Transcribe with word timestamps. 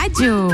rádio. 0.00 0.48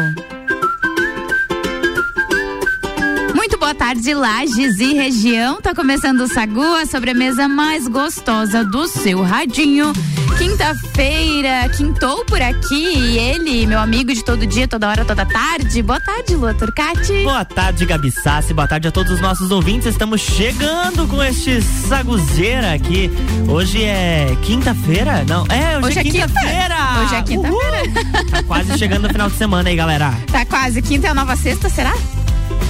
Muito 3.32 3.56
boa 3.58 3.72
tarde, 3.72 4.12
Lages 4.12 4.80
e 4.80 4.92
região. 4.92 5.60
Tá 5.60 5.72
começando 5.72 6.22
o 6.22 6.28
Sagu, 6.28 6.60
a 6.60 6.84
sobremesa 6.84 7.46
mais 7.46 7.86
gostosa 7.86 8.64
do 8.64 8.88
seu 8.88 9.22
radinho. 9.22 9.92
Quinta-feira, 10.38 11.68
quintou 11.76 12.24
por 12.26 12.40
aqui 12.42 12.74
e 12.94 13.18
ele, 13.18 13.66
meu 13.66 13.78
amigo 13.78 14.12
de 14.12 14.22
todo 14.22 14.46
dia, 14.46 14.68
toda 14.68 14.88
hora, 14.88 15.04
toda 15.04 15.24
tarde. 15.24 15.82
Boa 15.82 15.98
tarde, 15.98 16.34
Lua 16.34 16.52
Turcati. 16.52 17.24
Boa 17.24 17.44
tarde, 17.44 17.86
Gabi 17.86 18.10
Sassi. 18.10 18.52
Boa 18.52 18.68
tarde 18.68 18.86
a 18.88 18.90
todos 18.92 19.12
os 19.12 19.20
nossos 19.20 19.50
ouvintes. 19.50 19.86
Estamos 19.86 20.20
chegando 20.20 21.06
com 21.08 21.22
este 21.22 21.62
Saguzeira 21.62 22.74
aqui. 22.74 23.10
Hoje 23.48 23.82
é 23.84 24.36
quinta-feira? 24.42 25.24
Não, 25.26 25.46
é, 25.46 25.78
hoje, 25.78 25.86
Hoje 25.86 25.98
é 25.98 26.00
é 26.00 26.04
quinta. 26.04 26.26
quinta-feira. 26.28 26.76
Hoje 27.02 27.14
é 27.14 27.22
quinta-feira. 27.22 28.26
Tá 28.30 28.42
quase 28.42 28.78
chegando 28.78 29.02
no 29.02 29.08
final 29.08 29.30
de 29.30 29.36
semana 29.36 29.68
aí, 29.68 29.76
galera. 29.76 30.14
Tá 30.30 30.44
quase. 30.44 30.82
Quinta 30.82 31.06
é 31.06 31.10
a 31.10 31.14
nova 31.14 31.34
sexta, 31.36 31.68
será? 31.68 31.94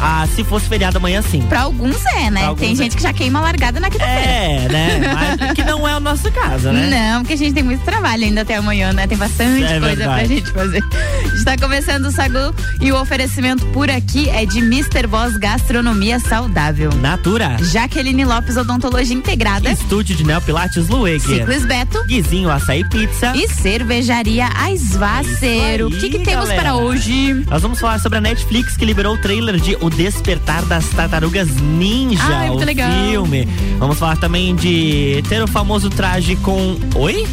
Ah, 0.01 0.27
se 0.35 0.45
fosse 0.45 0.69
feriado 0.69 0.99
amanhã, 0.99 1.23
sim. 1.23 1.41
Pra 1.49 1.63
alguns 1.63 2.05
é, 2.07 2.31
né? 2.31 2.45
Alguns 2.45 2.61
tem 2.61 2.73
é. 2.73 2.75
gente 2.77 2.97
que 2.97 3.03
já 3.03 3.13
queima 3.13 3.39
a 3.39 3.43
largada 3.43 3.81
na 3.81 3.89
quinta-feira. 3.91 4.21
É, 4.31 4.69
né? 4.69 5.01
Mas 5.13 5.53
que 5.55 5.65
não 5.65 5.87
é 5.89 5.97
o 5.97 6.01
nosso 6.01 6.31
caso, 6.33 6.71
né? 6.71 7.13
Não, 7.13 7.21
porque 7.23 7.35
a 7.35 7.37
gente 7.37 7.55
tem 7.55 7.63
muito 7.63 7.83
trabalho 7.85 8.25
ainda 8.25 8.43
até 8.43 8.57
amanhã, 8.57 8.93
né? 8.93 9.07
Tem 9.07 9.17
bastante 9.17 9.65
É 9.65 9.81
coisa 9.81 9.97
verdade. 9.97 10.07
pra 10.07 10.25
gente 10.27 10.51
fazer. 10.51 10.83
A 11.25 11.29
gente 11.29 11.45
tá 11.45 11.57
começando 11.59 12.07
o 12.07 12.11
Sagu 12.13 12.55
e 12.81 12.93
o 12.93 13.01
oferecimento 13.01 13.65
por 13.67 13.91
aqui 13.91 14.29
é 14.31 14.45
de 14.45 14.59
Mr. 14.59 15.07
Boss 15.07 15.37
Gastronomia 15.37 16.19
Saudável. 16.21 16.91
Natura. 17.01 17.57
Jaqueline 17.61 18.25
Lopes 18.25 18.57
Odontologia 18.57 19.17
Integrada. 19.17 19.71
Estúdio 19.71 20.15
de 20.17 20.25
Neopilates 20.25 20.89
Lueger. 20.89 21.39
Ciclis 21.39 21.65
Beto. 21.67 22.05
Guizinho 22.07 22.51
Açaí 22.51 22.85
Pizza. 22.89 23.33
E 23.35 23.49
cervejaria 23.49 24.49
Aisvacer. 24.57 25.85
O 25.85 25.89
Isso 25.89 26.01
que, 26.01 26.11
que 26.11 26.19
temos 26.21 26.49
galera. 26.49 26.63
para 26.63 26.75
hoje? 26.77 27.35
Nós 27.49 27.63
vamos 27.63 27.79
falar 27.79 27.99
sobre 28.01 28.19
a 28.19 28.21
Netflix 28.21 28.77
que 28.77 28.85
liberou 28.85 29.15
o 29.15 29.19
trailer 29.19 29.57
de 29.57 29.77
O 29.87 29.91
Despertar 29.91 30.65
das 30.65 30.89
Tartarugas 30.89 31.49
Ninja, 31.61 32.21
Ai, 32.25 32.49
muito 32.49 32.63
o 32.63 32.67
legal. 32.67 32.91
filme. 32.91 33.47
Vamos 33.79 33.97
falar 33.97 34.17
também 34.17 34.53
de 34.57 35.23
ter 35.29 35.41
o 35.41 35.47
famoso 35.47 35.89
traje 35.89 36.35
com. 36.35 36.77
Oi? 36.97 37.25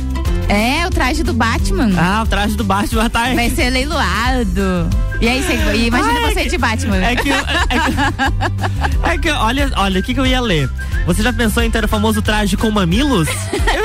É, 0.49 0.85
o 0.85 0.89
traje 0.89 1.23
do 1.23 1.33
Batman. 1.33 1.89
Ah, 1.97 2.21
o 2.23 2.27
traje 2.27 2.55
do 2.55 2.63
Batman 2.63 3.09
tá 3.09 3.33
Vai 3.33 3.49
ser 3.49 3.69
leiloado. 3.69 4.87
E 5.19 5.27
aí, 5.27 5.41
você, 5.41 5.53
imagina 5.87 6.13
Ai, 6.19 6.23
é 6.25 6.33
você 6.33 6.43
que- 6.43 6.49
de 6.49 6.57
Batman. 6.57 6.97
É 6.97 7.15
que, 7.15 7.31
é 7.31 7.39
que, 7.39 9.09
é 9.09 9.17
que 9.17 9.31
olha, 9.31 9.71
olha, 9.77 9.99
o 9.99 10.03
que, 10.03 10.13
que 10.13 10.19
eu 10.19 10.25
ia 10.25 10.41
ler? 10.41 10.69
Você 11.05 11.21
já 11.23 11.31
pensou 11.33 11.63
em 11.63 11.71
ter 11.71 11.83
o 11.83 11.87
famoso 11.87 12.21
traje 12.21 12.55
com 12.57 12.69
mamilos? 12.71 13.27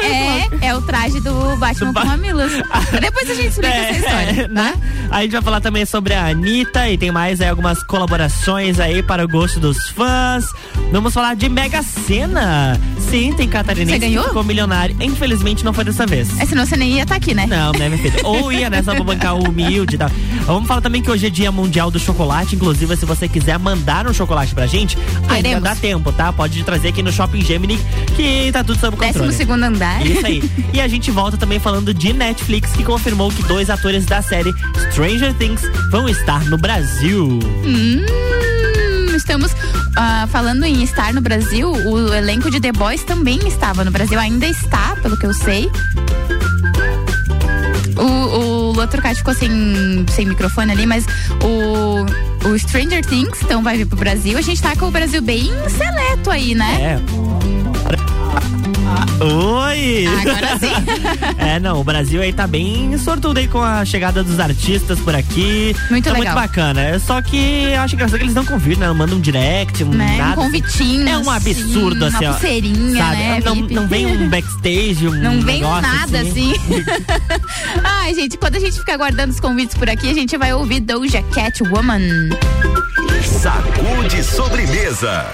É, 0.09 0.69
é 0.69 0.75
o 0.75 0.81
traje 0.81 1.21
do 1.21 1.57
Batman 1.57 1.89
Do 1.89 1.93
Ba- 1.93 2.01
com 2.03 2.07
mamilos. 2.09 2.51
Depois 3.01 3.29
a 3.29 3.35
gente 3.35 3.49
explica 3.49 3.69
É, 3.75 3.91
essa 3.91 3.99
história. 3.99 4.49
né? 4.49 4.75
A 5.11 5.23
gente 5.23 5.33
vai 5.33 5.43
falar 5.43 5.61
também 5.61 5.85
sobre 5.85 6.15
a 6.15 6.27
Anitta 6.29 6.89
e 6.89 6.97
tem 6.97 7.11
mais 7.11 7.41
aí, 7.41 7.49
algumas 7.49 7.83
colaborações 7.83 8.81
aí 8.81 9.03
para 9.03 9.25
o 9.25 9.29
gosto 9.29 9.61
dos 9.61 9.89
fãs. 9.91 10.47
Vamos 10.93 11.13
falar 11.13 11.35
de 11.37 11.49
Mega 11.49 11.83
Sena. 11.83 12.79
Sim, 13.11 13.33
tem 13.35 13.49
catarinense 13.49 13.93
Você 13.93 13.99
ganhou? 13.99 14.23
que 14.25 14.29
ficou 14.31 14.45
milionário. 14.45 14.97
Infelizmente 15.01 15.65
não 15.65 15.73
foi 15.75 15.85
dessa 15.85 16.07
vez. 16.07 16.39
É, 16.41 16.47
senão 16.49 16.67
você 16.67 16.77
nem 16.77 16.93
ia 16.95 17.03
estar 17.03 17.17
aqui, 17.17 17.35
né? 17.35 17.47
Não, 17.47 17.73
né, 17.73 17.89
minha 17.89 18.03
filha? 18.03 18.21
Ou 18.25 18.53
ia, 18.53 18.71
né? 18.71 18.83
Só 18.83 18.95
pra 18.95 19.05
bancar 19.05 19.35
o 19.35 19.49
humilde 19.49 19.95
e 19.95 19.99
tal. 19.99 20.11
Vamos 20.47 20.67
falar 20.67 20.81
também 20.81 21.03
que 21.03 21.11
hoje 21.11 21.27
é 21.27 21.31
dia 21.31 21.53
mundial 21.53 21.91
do 21.91 21.99
chocolate. 21.99 22.57
Inclusive, 22.57 22.97
se 22.97 23.05
você 23.05 23.29
quiser 23.29 23.59
mandar 23.59 24.07
um 24.07 24.15
chocolate 24.15 24.55
pra 24.55 24.67
gente, 24.67 24.97
ainda 25.29 25.49
Queremos. 25.49 25.63
dá 25.63 25.75
tempo, 25.77 26.13
tá? 26.13 26.33
Pode 26.33 26.63
trazer 26.65 26.89
aqui 26.89 27.03
no 27.03 27.13
Shopping 27.13 27.43
Gemini, 27.43 27.79
que 28.17 28.51
tá 28.53 28.65
tudo 28.65 28.79
sob 28.79 28.97
controle. 28.97 29.13
Décimo 29.13 29.33
segundo 29.33 29.63
andar. 29.65 30.05
Isso 30.07 30.27
aí. 30.27 30.43
E 30.73 30.81
a 30.81 30.87
gente 30.87 31.11
volta 31.11 31.37
também 31.37 31.59
falando 31.59 31.93
de 31.95 32.13
Netflix, 32.13 32.73
que 32.73 32.85
confirmou 32.85 33.31
que 33.31 33.43
dois 33.45 33.71
atores 33.71 34.05
da 34.05 34.21
série 34.23 34.53
Stranger 34.91 35.35
Things 35.35 35.63
vão 35.91 36.09
estar 36.09 36.45
no 36.45 36.59
Brasil. 36.59 37.39
Hum, 37.65 38.05
estamos 39.17 39.53
ah, 39.97 40.29
falando 40.31 40.65
em 40.65 40.83
estar 40.83 41.13
no 41.13 41.21
Brasil. 41.21 41.71
O 41.71 42.15
elenco 42.15 42.51
de 42.51 42.61
The 42.61 42.73
Boys 42.73 43.03
também 43.03 43.39
estava 43.47 43.85
no 43.85 43.91
Brasil. 43.91 44.19
Ainda 44.19 44.47
está, 44.47 44.95
pelo 45.03 45.19
que 45.19 45.27
eu 45.27 45.35
sei. 45.35 45.69
O, 47.99 48.03
o 48.03 48.73
Lua 48.73 48.87
Turcati 48.87 49.17
ficou 49.17 49.35
sem, 49.35 49.51
sem 50.11 50.27
microfone 50.27 50.73
ali, 50.73 50.87
mas 50.87 51.05
o, 51.43 52.49
o 52.49 52.59
Stranger 52.59 53.05
Things 53.05 53.43
então 53.43 53.63
vai 53.63 53.77
vir 53.77 53.87
pro 53.87 53.99
Brasil. 53.99 54.39
A 54.39 54.43
gente 54.43 54.63
tá 54.63 54.77
com 54.77 54.87
o 54.87 54.91
Brasil 54.91 55.21
bem 55.21 55.51
seleto 55.69 56.31
aí, 56.31 56.55
né? 56.55 57.01
É. 57.05 58.18
Oi! 59.21 60.07
Agora 60.07 60.59
sim. 60.59 60.69
É, 61.39 61.59
não, 61.59 61.81
o 61.81 61.85
Brasil 61.85 62.21
aí 62.21 62.33
tá 62.33 62.47
bem 62.47 62.97
sortudo 62.99 63.39
aí 63.39 63.49
com 63.49 63.63
a 63.63 63.85
chegada 63.85 64.23
dos 64.23 64.39
artistas 64.39 64.99
por 65.01 65.15
aqui. 65.15 65.75
Muito 65.91 66.05
tá 66.05 66.13
legal. 66.13 66.35
muito 66.35 66.49
bacana. 66.49 66.81
É 66.81 66.99
Só 66.99 67.21
que 67.23 67.37
eu 67.73 67.81
acho 67.81 67.95
engraçado 67.95 68.19
que 68.19 68.25
eles 68.25 68.35
não 68.35 68.45
convidam, 68.45 68.81
né? 68.81 68.87
Não 68.89 68.95
mandam 68.95 69.19
um 69.19 69.21
direct, 69.21 69.83
um 69.85 69.91
né? 69.91 70.17
nada. 70.19 70.41
um 70.41 70.45
convitinho. 70.45 71.09
É 71.09 71.19
um 71.19 71.31
absurdo, 71.31 72.05
assim, 72.05 72.17
assim, 72.17 72.25
Uma 72.25 72.31
ó. 72.31 72.33
pulseirinha, 72.35 73.05
Sabe? 73.05 73.17
né? 73.17 73.41
Não, 73.45 73.55
não 73.55 73.89
vem 73.89 74.07
um 74.07 74.29
backstage, 74.31 75.09
um 75.09 75.15
Não 75.15 75.41
vem 75.43 75.61
negócio 75.61 75.83
nada 75.83 76.21
assim. 76.21 76.55
Ai, 77.85 78.15
gente, 78.15 78.37
quando 78.37 78.57
a 78.57 78.61
gente 78.61 78.79
fica 78.79 78.95
aguardando 78.95 79.33
os 79.33 79.41
convites 79.41 79.77
por 79.77 79.89
aqui, 79.89 80.11
a 80.11 80.15
gente 80.15 80.37
vai 80.37 80.53
ouvir 80.53 80.81
Doja 80.81 81.23
Cat 81.35 81.63
Woman. 81.63 82.01
Sacude 83.25 84.23
sobremesa. 84.23 85.27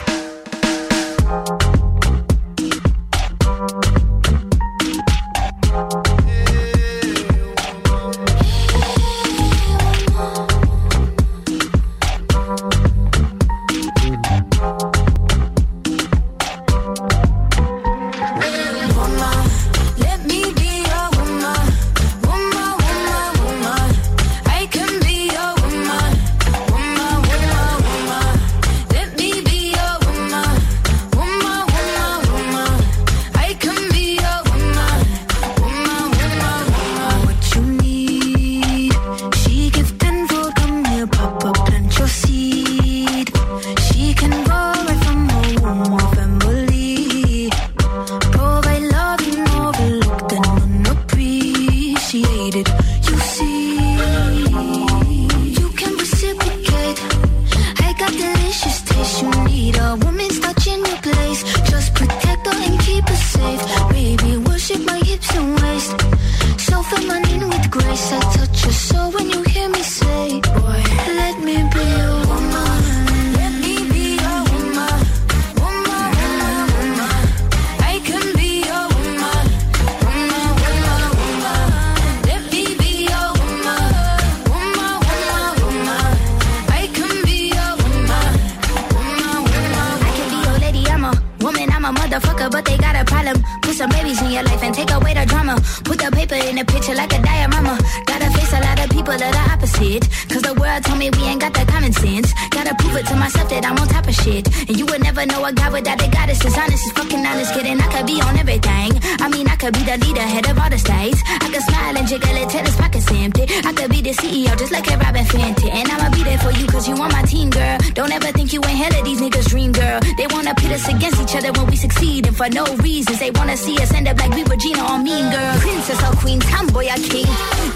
Queen, 126.25 126.41
tomboy 126.41 126.87
or 126.87 126.97
king. 127.13 127.27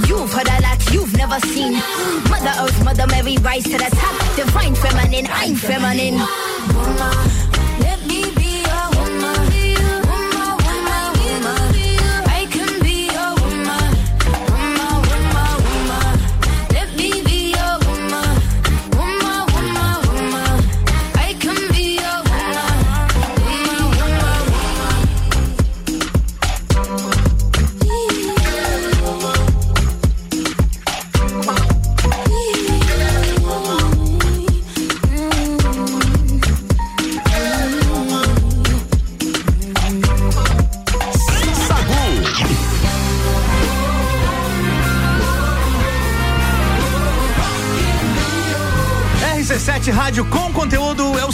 You've 0.08 0.32
heard 0.32 0.48
a 0.48 0.58
lot 0.62 0.80
you've 0.90 1.14
never 1.16 1.38
seen. 1.40 1.74
Mother 2.30 2.54
Earth, 2.60 2.82
Mother 2.82 3.06
Mary, 3.08 3.36
rise 3.42 3.64
to 3.64 3.76
the 3.76 3.90
top. 3.92 4.36
Divine 4.36 4.74
feminine, 4.74 5.26
I'm 5.30 5.54
feminine. 5.54 7.47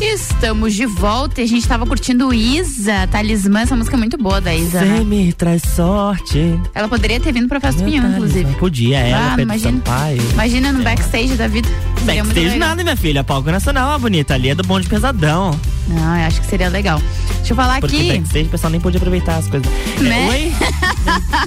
Estamos 0.00 0.74
de 0.74 0.84
volta 0.86 1.40
e 1.40 1.44
a 1.44 1.46
gente 1.46 1.66
tava 1.66 1.86
curtindo 1.86 2.32
Isa, 2.34 3.06
Talismã, 3.10 3.60
essa 3.60 3.74
música 3.76 3.96
é 3.96 3.98
muito 3.98 4.18
boa 4.18 4.40
da 4.40 4.54
Isa, 4.54 4.80
Você 4.80 4.84
né? 4.84 5.00
me 5.04 5.32
traz 5.32 5.62
sorte. 5.62 6.58
Ela 6.74 6.88
poderia 6.88 7.18
ter 7.20 7.32
vindo 7.32 7.48
pra 7.48 7.60
Festa 7.60 7.82
Pinhão, 7.84 8.10
inclusive. 8.10 8.52
Podia, 8.56 8.98
ela, 8.98 9.18
Ah, 9.26 9.30
Pedro 9.30 9.42
imagina. 9.42 9.72
Sampaio. 9.78 10.22
Imagina 10.32 10.72
no 10.72 10.82
backstage 10.82 11.34
da 11.36 11.46
vida. 11.48 11.68
Backstage 12.02 12.58
nada, 12.58 12.82
minha 12.82 12.96
filha. 12.96 13.24
Palco 13.24 13.50
nacional, 13.50 13.92
a 13.92 13.98
bonita 13.98 14.34
ali 14.34 14.50
é 14.50 14.54
do 14.54 14.62
bonde 14.64 14.86
pesadão. 14.88 15.58
Não, 15.88 16.16
eu 16.18 16.26
acho 16.26 16.40
que 16.40 16.46
seria 16.48 16.68
legal. 16.68 17.00
Deixa 17.38 17.52
eu 17.52 17.56
falar 17.56 17.80
Porque 17.80 17.96
aqui. 17.96 18.12
backstage 18.18 18.46
o 18.46 18.50
pessoal 18.50 18.70
nem 18.70 18.80
podia 18.80 18.98
aproveitar 18.98 19.36
as 19.36 19.46
coisas. 19.48 19.70
Né? 20.00 20.26
É, 20.26 20.28
Oi? 20.28 20.52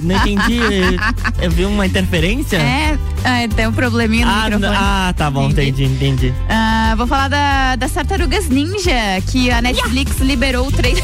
não, 0.02 0.08
não 0.08 0.16
entendi. 0.16 0.60
Eu 1.40 1.50
vi 1.50 1.64
uma 1.64 1.86
interferência? 1.86 2.56
É, 2.56 2.98
é, 3.24 3.48
tem 3.48 3.66
um 3.68 3.72
probleminha 3.72 4.24
no 4.26 4.32
ah, 4.32 4.44
microfone. 4.44 4.76
ah, 4.76 5.14
tá 5.16 5.30
bom, 5.30 5.48
entendi, 5.50 5.84
entendi. 5.84 6.34
Ah, 6.48 6.77
vou 6.96 7.06
falar 7.06 7.28
da, 7.28 7.76
das 7.76 7.92
Tartarugas 7.92 8.48
Ninja, 8.48 9.20
que 9.30 9.50
a 9.50 9.60
Netflix 9.60 10.18
liberou. 10.18 10.68
O 10.68 10.72
que 10.72 10.94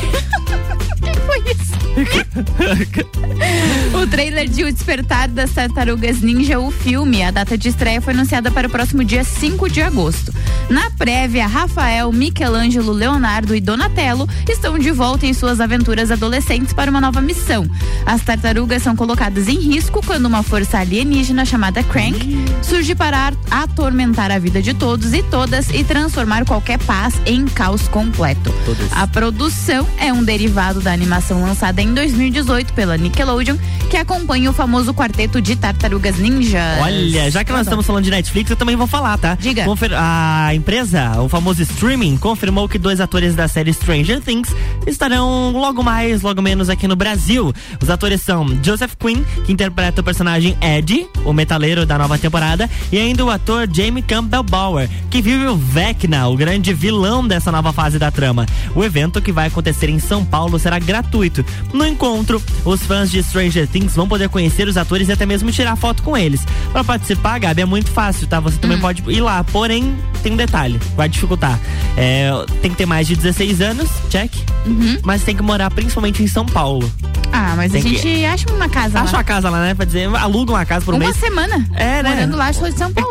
foi 1.26 1.38
isso? 1.50 1.74
o 4.04 4.06
trailer 4.06 4.46
de 4.46 4.62
O 4.64 4.70
Despertar 4.72 5.28
das 5.28 5.50
Tartarugas 5.52 6.20
Ninja, 6.20 6.58
o 6.58 6.70
filme. 6.70 7.22
A 7.22 7.30
data 7.30 7.56
de 7.56 7.68
estreia 7.70 8.02
foi 8.02 8.12
anunciada 8.12 8.50
para 8.50 8.68
o 8.68 8.70
próximo 8.70 9.02
dia 9.02 9.24
5 9.24 9.66
de 9.70 9.80
agosto. 9.80 10.30
Na 10.68 10.90
prévia, 10.90 11.46
Rafael, 11.46 12.12
Michelangelo, 12.12 12.92
Leonardo 12.92 13.54
e 13.56 13.62
Donatello 13.62 14.28
estão 14.46 14.78
de 14.78 14.90
volta 14.90 15.24
em 15.26 15.32
suas 15.32 15.58
aventuras 15.58 16.10
adolescentes 16.10 16.74
para 16.74 16.90
uma 16.90 17.00
nova 17.00 17.22
missão. 17.22 17.66
As 18.04 18.20
tartarugas 18.22 18.82
são 18.82 18.94
colocadas 18.94 19.48
em 19.48 19.58
risco 19.58 20.04
quando 20.04 20.26
uma 20.26 20.42
força 20.42 20.78
alienígena 20.78 21.46
chamada 21.46 21.82
Crank 21.82 22.44
surge 22.62 22.94
para 22.94 23.16
ar- 23.18 23.34
atormentar 23.50 24.30
a 24.30 24.38
vida 24.38 24.60
de 24.60 24.74
todos 24.74 25.14
e 25.14 25.22
todas 25.22 25.70
e 25.70 25.82
transformar 25.82 26.44
qualquer 26.44 26.78
paz 26.80 27.14
em 27.24 27.46
caos 27.46 27.88
completo. 27.88 28.54
A 28.92 29.06
produção 29.06 29.88
é 29.98 30.12
um 30.12 30.22
derivado 30.22 30.80
da 30.82 30.92
animação 30.92 31.40
lançada 31.40 31.80
em 31.80 31.94
2018 31.94 32.74
pela 32.74 32.98
Nickelodeon, 32.98 33.56
que 33.94 33.98
acompanha 33.98 34.50
o 34.50 34.52
famoso 34.52 34.92
quarteto 34.92 35.40
de 35.40 35.54
tartarugas 35.54 36.18
ninjas. 36.18 36.80
Olha, 36.80 37.30
já 37.30 37.44
que 37.44 37.52
nós 37.52 37.60
estamos 37.60 37.86
falando 37.86 38.02
de 38.02 38.10
Netflix, 38.10 38.50
eu 38.50 38.56
também 38.56 38.74
vou 38.74 38.88
falar, 38.88 39.16
tá? 39.18 39.36
Diga. 39.40 39.64
Confer- 39.64 39.92
a 39.94 40.52
empresa, 40.52 41.20
o 41.20 41.28
famoso 41.28 41.62
streaming, 41.62 42.16
confirmou 42.16 42.68
que 42.68 42.76
dois 42.76 43.00
atores 43.00 43.36
da 43.36 43.46
série 43.46 43.72
Stranger 43.72 44.20
Things 44.20 44.48
estarão 44.84 45.52
logo 45.52 45.80
mais, 45.80 46.22
logo 46.22 46.42
menos 46.42 46.68
aqui 46.68 46.88
no 46.88 46.96
Brasil. 46.96 47.52
Os 47.80 47.88
atores 47.88 48.20
são 48.20 48.44
Joseph 48.64 48.94
Quinn, 48.98 49.22
que 49.44 49.52
interpreta 49.52 50.00
o 50.00 50.04
personagem 50.04 50.58
Ed, 50.60 51.06
o 51.24 51.32
metaleiro 51.32 51.86
da 51.86 51.96
nova 51.96 52.18
temporada, 52.18 52.68
e 52.90 52.98
ainda 52.98 53.24
o 53.24 53.30
ator 53.30 53.68
Jamie 53.72 54.02
Campbell 54.02 54.42
Bower, 54.42 54.90
que 55.08 55.22
vive 55.22 55.46
o 55.46 55.54
Vecna, 55.54 56.26
o 56.26 56.36
grande 56.36 56.74
vilão 56.74 57.24
dessa 57.24 57.52
nova 57.52 57.72
fase 57.72 57.96
da 57.96 58.10
trama. 58.10 58.44
O 58.74 58.82
evento, 58.82 59.22
que 59.22 59.30
vai 59.30 59.46
acontecer 59.46 59.88
em 59.88 60.00
São 60.00 60.24
Paulo, 60.24 60.58
será 60.58 60.80
gratuito. 60.80 61.44
No 61.72 61.86
encontro, 61.86 62.42
os 62.64 62.82
fãs 62.82 63.08
de 63.08 63.22
Stranger 63.22 63.68
Things 63.68 63.83
vão 63.94 64.06
poder 64.08 64.28
conhecer 64.28 64.68
os 64.68 64.76
atores 64.76 65.08
e 65.08 65.12
até 65.12 65.26
mesmo 65.26 65.50
tirar 65.50 65.74
foto 65.76 66.02
com 66.02 66.16
eles. 66.16 66.46
Para 66.72 66.84
participar, 66.84 67.38
Gabi, 67.40 67.62
é 67.62 67.64
muito 67.66 67.90
fácil, 67.90 68.26
tá? 68.26 68.38
Você 68.40 68.56
Hum. 68.56 68.60
também 68.60 68.78
pode 68.78 69.02
ir 69.10 69.20
lá, 69.20 69.42
porém, 69.44 69.96
tem 70.22 70.32
um 70.32 70.36
detalhe, 70.36 70.78
vai 70.96 71.08
dificultar. 71.08 71.58
É, 71.96 72.30
tem 72.62 72.70
que 72.70 72.76
ter 72.76 72.86
mais 72.86 73.06
de 73.06 73.16
16 73.16 73.60
anos, 73.60 73.88
check, 74.10 74.32
Uhum. 74.66 74.98
mas 75.04 75.22
tem 75.22 75.34
que 75.36 75.42
morar 75.42 75.70
principalmente 75.70 76.22
em 76.22 76.26
São 76.26 76.46
Paulo. 76.46 76.90
Ah, 77.36 77.54
mas 77.56 77.72
Tem 77.72 77.80
a 77.80 77.84
que- 77.84 77.96
gente 77.98 78.24
acha 78.24 78.46
uma 78.54 78.68
casa 78.68 79.00
Acha 79.00 79.10
lá. 79.12 79.18
uma 79.18 79.24
casa 79.24 79.50
lá, 79.50 79.60
né? 79.60 79.74
Pra 79.74 79.84
dizer, 79.84 80.06
aluga 80.14 80.52
uma 80.52 80.64
casa 80.64 80.84
por 80.84 80.94
Uma 80.94 81.04
mês. 81.04 81.16
semana. 81.16 81.66
É, 81.74 82.00
né? 82.00 82.10
Morando 82.14 82.36
lá, 82.36 82.52
sou 82.52 82.70
de 82.70 82.78
São 82.78 82.92
Paulo. 82.94 83.08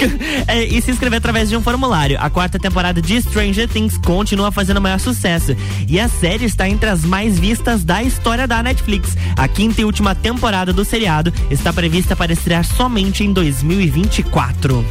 É, 0.48 0.63
e 0.63 0.82
se 0.82 0.92
inscrever 0.92 1.18
através 1.18 1.50
de 1.50 1.58
um 1.58 1.62
formulário. 1.62 2.18
A 2.22 2.30
quarta 2.30 2.58
temporada 2.58 3.01
de 3.01 3.22
Stranger 3.22 3.68
Things 3.68 3.98
continua 3.98 4.50
fazendo 4.50 4.80
maior 4.80 4.98
sucesso. 5.00 5.53
E 5.89 6.00
a 6.00 6.08
série 6.08 6.46
está 6.46 6.70
entre 6.70 6.89
as 6.89 7.03
mais 7.03 7.38
vistas 7.38 7.84
da 7.84 8.01
história 8.01 8.48
da 8.48 8.63
Netflix. 8.63 9.18
A 9.36 9.46
quinta 9.50 9.82
e 9.82 9.86
última 9.86 10.15
temporada 10.15 10.62
do 10.72 10.86
seriado 10.86 11.34
está 11.50 11.74
prevista 11.74 12.15
para 12.15 12.32
estrear 12.32 12.63
somente 12.63 13.24
em 13.24 13.34
2024. 13.34 14.86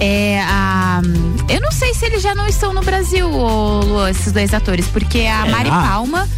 É, 0.00 0.40
a, 0.42 1.00
eu 1.48 1.60
não 1.60 1.72
sei 1.72 1.92
se 1.94 2.04
eles 2.06 2.22
já 2.22 2.34
não 2.34 2.46
estão 2.46 2.72
no 2.72 2.82
Brasil, 2.82 3.28
ô, 3.28 3.80
Lu, 3.80 4.08
esses 4.08 4.32
dois 4.32 4.52
atores, 4.54 4.86
porque 4.86 5.20
a 5.20 5.46
É, 5.46 5.50
Mari 5.50 5.70
ah. 5.72 5.88
Palma, 5.88 6.28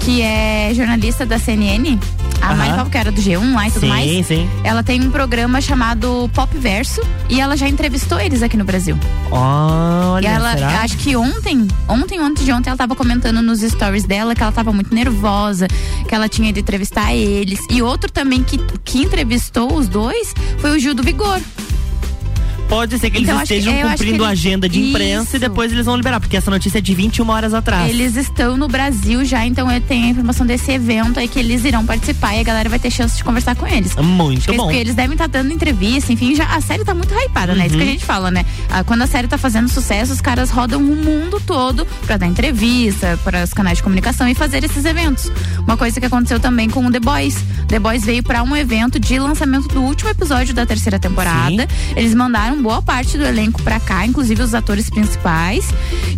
que 0.00 0.22
é 0.22 0.72
jornalista 0.74 1.26
da 1.26 1.38
CNN, 1.38 1.98
a. 2.40 2.54
Mari 2.54 2.90
que 2.90 2.96
era 2.96 3.12
do 3.12 3.20
G1 3.20 3.54
lá 3.54 3.68
e 3.68 3.70
tudo 3.70 3.80
sim, 3.80 3.88
mais, 3.88 4.26
sim. 4.26 4.48
ela 4.64 4.82
tem 4.82 5.00
um 5.00 5.10
programa 5.10 5.60
chamado 5.60 6.30
Pop 6.32 6.56
Verso 6.56 7.00
e 7.28 7.40
ela 7.40 7.56
já 7.56 7.68
entrevistou 7.68 8.18
eles 8.20 8.42
aqui 8.42 8.56
no 8.56 8.64
Brasil. 8.64 8.96
Olha, 9.30 10.24
e 10.24 10.26
ela, 10.26 10.52
será? 10.52 10.80
acho 10.80 10.96
que 10.96 11.16
ontem, 11.16 11.66
ontem, 11.88 12.18
antes 12.18 12.44
de 12.44 12.52
ontem, 12.52 12.70
ela 12.70 12.76
tava 12.76 12.94
comentando 12.94 13.42
nos 13.42 13.60
stories 13.60 14.04
dela 14.04 14.34
que 14.34 14.42
ela 14.42 14.52
tava 14.52 14.72
muito 14.72 14.94
nervosa, 14.94 15.66
que 16.08 16.14
ela 16.14 16.28
tinha 16.28 16.48
ido 16.50 16.58
entrevistar 16.58 17.12
eles. 17.14 17.60
E 17.70 17.82
outro 17.82 18.10
também 18.10 18.42
que, 18.42 18.58
que 18.84 19.02
entrevistou 19.02 19.74
os 19.74 19.88
dois 19.88 20.32
foi 20.58 20.76
o 20.76 20.78
Gil 20.78 20.94
do 20.94 21.02
Vigor. 21.02 21.40
Pode 22.68 22.98
ser 22.98 23.10
que 23.10 23.16
eles 23.18 23.28
Então, 23.28 23.38
que- 23.38 23.44
estejam 23.54 23.72
acho 23.72 23.82
que 23.82 23.88
cumprindo 23.90 24.24
a 24.24 24.28
eles- 24.28 24.38
agenda 24.40 24.68
de 24.68 24.80
imprensa 24.80 25.22
Isso. 25.28 25.36
e 25.36 25.38
depois 25.38 25.72
eles 25.72 25.86
vão 25.86 25.96
liberar, 25.96 26.20
porque 26.20 26.36
essa 26.36 26.50
notícia 26.50 26.78
é 26.78 26.80
de 26.80 26.94
21 26.94 27.28
horas 27.30 27.54
atrás. 27.54 27.88
Eles 27.90 28.14
estão 28.16 28.56
no 28.56 28.68
Brasil 28.68 29.24
já, 29.24 29.46
então 29.46 29.70
eu 29.72 29.80
tenho 29.80 30.06
a 30.06 30.08
informação 30.10 30.46
desse 30.46 30.70
evento 30.70 31.18
aí 31.18 31.26
que 31.26 31.38
eles 31.38 31.64
irão 31.64 31.84
participar 31.86 32.34
e 32.36 32.40
a 32.40 32.42
galera 32.42 32.68
vai 32.68 32.78
ter 32.78 32.90
chance 32.90 33.16
de 33.16 33.24
conversar 33.24 33.56
com 33.56 33.66
eles. 33.66 33.96
Muito 33.96 34.42
Porque- 34.44 34.56
bom. 34.56 34.64
Porque 34.64 34.78
eles 34.78 34.94
devem 34.94 35.12
estar 35.12 35.26
dando 35.28 35.52
entrevista, 35.52 36.12
enfim, 36.12 36.34
já, 36.34 36.44
a 36.44 36.60
série 36.60 36.84
tá 36.84 36.94
muito 36.94 37.12
hypada, 37.14 37.54
né? 37.54 37.66
Isso 37.66 37.74
Uhum. 37.74 37.80
que 37.82 37.88
a 37.88 37.92
gente 37.92 38.04
fala, 38.04 38.30
né? 38.30 38.44
Ah, 38.68 38.84
quando 38.84 39.02
a 39.02 39.06
série 39.06 39.26
tá 39.26 39.38
fazendo 39.38 39.68
sucesso, 39.68 40.12
os 40.12 40.20
caras 40.20 40.50
rodam 40.50 40.80
o 40.80 40.96
mundo 40.96 41.40
todo 41.40 41.86
pra 42.06 42.16
dar 42.18 42.26
entrevista, 42.26 43.18
para 43.24 43.44
os 43.44 43.52
canais 43.54 43.78
de 43.78 43.82
comunicação 43.82 44.28
e 44.28 44.34
fazer 44.34 44.62
esses 44.62 44.84
eventos. 44.84 45.30
Uma 45.58 45.76
coisa 45.76 45.98
que 45.98 46.06
aconteceu 46.06 46.38
também 46.38 46.68
com 46.68 46.84
o 46.86 46.90
The 46.90 47.00
Boys. 47.00 47.36
The 47.66 47.78
Boys 47.78 48.04
veio 48.04 48.22
pra 48.22 48.42
um 48.42 48.54
evento 48.54 48.98
de 49.00 49.18
lançamento 49.18 49.68
do 49.68 49.80
último 49.82 50.10
episódio 50.10 50.52
da 50.54 50.66
terceira 50.66 50.98
temporada. 50.98 51.66
Eles 51.96 52.14
mandaram 52.14 52.57
boa 52.60 52.82
parte 52.82 53.16
do 53.16 53.24
elenco 53.24 53.62
pra 53.62 53.80
cá, 53.80 54.06
inclusive 54.06 54.42
os 54.42 54.54
atores 54.54 54.90
principais. 54.90 55.68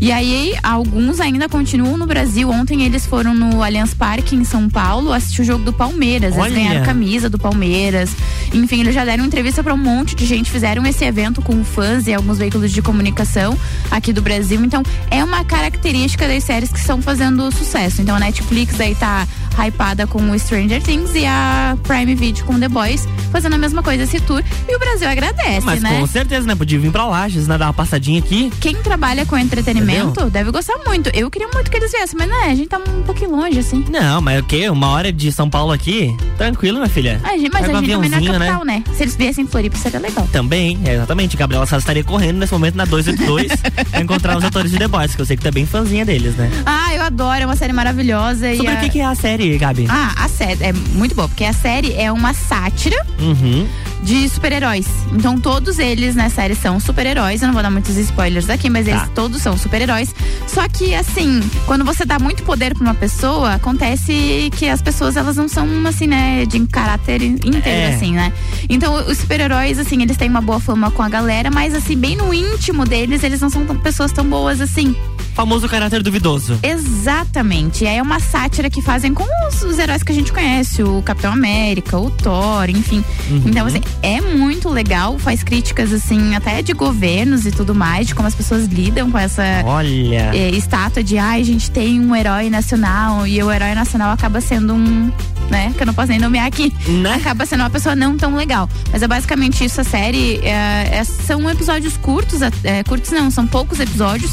E 0.00 0.10
aí, 0.10 0.54
alguns 0.62 1.20
ainda 1.20 1.48
continuam 1.48 1.96
no 1.96 2.06
Brasil. 2.06 2.50
Ontem 2.50 2.82
eles 2.82 3.06
foram 3.06 3.34
no 3.34 3.62
Allianz 3.62 3.94
Parque 3.94 4.34
em 4.34 4.44
São 4.44 4.68
Paulo 4.68 5.12
assistir 5.12 5.42
o 5.42 5.44
jogo 5.44 5.64
do 5.64 5.72
Palmeiras. 5.72 6.34
Olha. 6.36 6.50
Eles 6.50 6.54
ganharam 6.54 6.84
camisa 6.84 7.28
do 7.28 7.38
Palmeiras. 7.38 8.10
Enfim, 8.52 8.80
eles 8.80 8.94
já 8.94 9.04
deram 9.04 9.24
entrevista 9.24 9.62
pra 9.62 9.74
um 9.74 9.78
monte 9.78 10.14
de 10.14 10.26
gente, 10.26 10.50
fizeram 10.50 10.84
esse 10.86 11.04
evento 11.04 11.42
com 11.42 11.62
fãs 11.62 12.06
e 12.06 12.14
alguns 12.14 12.38
veículos 12.38 12.72
de 12.72 12.82
comunicação 12.82 13.56
aqui 13.90 14.12
do 14.12 14.22
Brasil. 14.22 14.64
Então, 14.64 14.82
é 15.10 15.22
uma 15.22 15.44
característica 15.44 16.26
das 16.26 16.44
séries 16.44 16.70
que 16.72 16.78
estão 16.78 17.00
fazendo 17.00 17.50
sucesso. 17.52 18.00
Então, 18.02 18.16
a 18.16 18.20
Netflix 18.20 18.80
aí 18.80 18.94
tá 18.94 19.26
hypada 19.66 20.06
com 20.06 20.30
o 20.30 20.38
Stranger 20.38 20.82
Things 20.82 21.14
e 21.14 21.26
a 21.26 21.76
Prime 21.82 22.14
Video 22.14 22.44
com 22.44 22.58
The 22.58 22.68
Boys 22.68 23.06
fazendo 23.30 23.54
a 23.54 23.58
mesma 23.58 23.82
coisa 23.82 24.02
esse 24.02 24.20
tour. 24.20 24.42
E 24.68 24.76
o 24.76 24.78
Brasil 24.78 25.08
agradece, 25.08 25.64
Mas 25.64 25.82
né? 25.82 25.98
com 25.98 26.06
certeza, 26.06 26.46
né? 26.46 26.54
Podia 26.54 26.78
vir 26.78 26.90
pra 26.90 27.06
Lages, 27.06 27.46
né? 27.46 27.56
Dar 27.56 27.66
uma 27.66 27.72
passadinha 27.72 28.18
aqui. 28.18 28.50
Quem 28.60 28.74
trabalha 28.76 29.24
com 29.24 29.38
entretenimento 29.38 30.28
deve 30.30 30.50
gostar 30.50 30.78
muito. 30.86 31.10
Eu 31.14 31.30
queria 31.30 31.48
muito 31.48 31.70
que 31.70 31.76
eles 31.76 31.90
viessem, 31.90 32.18
mas 32.18 32.28
né, 32.28 32.46
a 32.46 32.54
gente 32.54 32.68
tá 32.68 32.78
um 32.78 33.02
pouquinho 33.02 33.30
longe, 33.30 33.58
assim. 33.58 33.84
Não, 33.90 34.20
mas 34.20 34.40
o 34.40 34.44
quê? 34.44 34.68
Uma 34.68 34.88
hora 34.90 35.12
de 35.12 35.30
São 35.32 35.48
Paulo 35.48 35.72
aqui? 35.72 36.14
Tranquilo, 36.36 36.78
minha 36.78 36.88
filha. 36.88 37.20
A 37.22 37.36
gente, 37.36 37.50
mas 37.50 37.62
Pega 37.62 37.76
a 37.76 37.80
um 37.80 37.84
gente 37.84 37.92
também 37.92 38.10
não 38.10 38.16
é 38.16 38.20
aviãozinho, 38.20 38.46
capital, 38.46 38.64
né? 38.64 38.84
Se 38.94 39.02
eles 39.02 39.16
viessem 39.16 39.44
em 39.44 39.46
Floripa, 39.46 39.76
seria 39.76 40.00
legal. 40.00 40.28
Também, 40.32 40.78
é, 40.84 40.94
exatamente. 40.94 41.36
Gabriela 41.36 41.66
Sá 41.66 41.78
estaria 41.78 42.04
correndo 42.04 42.38
nesse 42.38 42.52
momento 42.52 42.74
na 42.76 42.84
282 42.84 43.52
pra 43.90 44.00
encontrar 44.00 44.36
os 44.36 44.44
atores 44.44 44.70
de 44.70 44.78
The 44.78 44.88
Boys, 44.88 45.14
que 45.14 45.22
eu 45.22 45.26
sei 45.26 45.36
que 45.36 45.42
tu 45.42 45.48
é 45.48 45.50
bem 45.50 45.66
fãzinha 45.66 46.04
deles, 46.04 46.34
né? 46.36 46.50
Ah, 46.66 46.94
eu 46.94 47.02
adoro, 47.02 47.42
é 47.42 47.46
uma 47.46 47.56
série 47.56 47.72
maravilhosa. 47.72 48.54
Sobre 48.54 48.72
o 48.72 48.76
a... 48.76 48.80
que, 48.80 48.90
que 48.90 49.00
é 49.00 49.04
a 49.04 49.14
série, 49.14 49.49
Gabi? 49.58 49.86
Ah, 49.88 50.12
a 50.16 50.28
série 50.28 50.62
é 50.64 50.72
muito 50.72 51.14
boa, 51.14 51.28
porque 51.28 51.44
a 51.44 51.52
série 51.52 51.92
é 51.94 52.10
uma 52.10 52.32
sátira 52.34 52.96
Uhum. 53.20 53.68
De 54.02 54.28
super-heróis. 54.28 54.86
Então 55.12 55.38
todos 55.38 55.78
eles 55.78 56.14
na 56.14 56.28
série 56.30 56.54
são 56.54 56.80
super-heróis. 56.80 57.42
Eu 57.42 57.46
não 57.48 57.54
vou 57.54 57.62
dar 57.62 57.70
muitos 57.70 57.96
spoilers 57.96 58.48
aqui, 58.48 58.70
mas 58.70 58.86
eles 58.88 59.00
Tá. 59.00 59.08
todos 59.14 59.40
são 59.42 59.56
super-heróis. 59.56 60.14
Só 60.46 60.66
que 60.68 60.94
assim, 60.94 61.40
quando 61.66 61.84
você 61.84 62.04
dá 62.04 62.18
muito 62.18 62.42
poder 62.42 62.74
pra 62.74 62.82
uma 62.82 62.94
pessoa, 62.94 63.54
acontece 63.54 64.50
que 64.56 64.68
as 64.68 64.80
pessoas 64.82 65.16
elas 65.16 65.36
não 65.36 65.48
são 65.48 65.66
assim, 65.86 66.06
né, 66.06 66.44
de 66.46 66.60
caráter 66.66 67.22
inteiro 67.22 67.60
É. 67.66 67.94
assim, 67.94 68.12
né? 68.12 68.32
Então 68.68 68.94
os 69.06 69.18
super-heróis 69.18 69.78
assim, 69.78 70.00
eles 70.02 70.16
têm 70.16 70.28
uma 70.28 70.40
boa 70.40 70.60
fama 70.60 70.90
com 70.90 71.02
a 71.02 71.08
galera, 71.08 71.50
mas 71.50 71.74
assim, 71.74 71.96
bem 71.96 72.16
no 72.16 72.32
íntimo 72.32 72.84
deles, 72.84 73.22
eles 73.22 73.40
não 73.40 73.50
são 73.50 73.64
tão- 73.66 73.76
pessoas 73.76 74.12
tão 74.12 74.24
boas 74.24 74.60
assim. 74.60 74.94
Famoso 75.34 75.68
caráter 75.68 76.02
duvidoso. 76.02 76.58
Exatamente. 76.62 77.84
E 77.84 77.86
aí 77.86 77.96
é 77.96 78.02
uma 78.02 78.20
sátira 78.20 78.68
que 78.68 78.82
fazem 78.82 79.14
com 79.14 79.24
os, 79.48 79.62
os 79.62 79.78
heróis 79.78 80.02
que 80.02 80.12
a 80.12 80.14
gente 80.14 80.32
conhece, 80.32 80.82
o 80.82 81.00
Capitão 81.02 81.32
América, 81.32 81.98
o 81.98 82.10
Thor, 82.10 82.68
enfim. 82.68 83.02
Uhum. 83.30 83.42
Então, 83.46 83.66
assim, 83.66 83.80
é 84.02 84.20
muito 84.20 84.68
legal, 84.68 85.18
faz 85.18 85.42
críticas, 85.42 85.92
assim, 85.92 86.34
até 86.34 86.62
de 86.62 86.72
governos 86.72 87.46
e 87.46 87.50
tudo 87.50 87.74
mais, 87.74 88.06
de 88.06 88.14
como 88.14 88.26
as 88.28 88.34
pessoas 88.34 88.66
lidam 88.66 89.10
com 89.10 89.18
essa 89.18 89.42
Olha. 89.64 90.30
eh, 90.34 90.50
estátua 90.50 91.02
de 91.02 91.18
ai, 91.18 91.40
a 91.40 91.44
gente 91.44 91.70
tem 91.70 92.00
um 92.00 92.14
herói 92.16 92.48
nacional 92.50 93.26
e 93.26 93.42
o 93.42 93.50
herói 93.52 93.74
nacional 93.74 94.10
acaba 94.12 94.40
sendo 94.40 94.74
um. 94.74 95.10
Né? 95.50 95.72
Que 95.76 95.82
eu 95.82 95.86
não 95.86 95.94
posso 95.94 96.08
nem 96.08 96.20
nomear 96.20 96.46
aqui. 96.46 96.72
Né? 96.86 97.14
Acaba 97.14 97.44
sendo 97.44 97.60
uma 97.60 97.70
pessoa 97.70 97.96
não 97.96 98.16
tão 98.16 98.36
legal. 98.36 98.68
Mas 98.92 99.02
é 99.02 99.08
basicamente 99.08 99.64
isso, 99.64 99.80
a 99.80 99.84
série. 99.84 100.36
é, 100.44 100.98
é- 100.98 101.04
são 101.04 101.48
episódios 101.50 101.96
curtos, 101.96 102.40
é, 102.62 102.84
curtos 102.84 103.10
não, 103.10 103.30
são 103.32 103.46
poucos 103.48 103.80
episódios. 103.80 104.30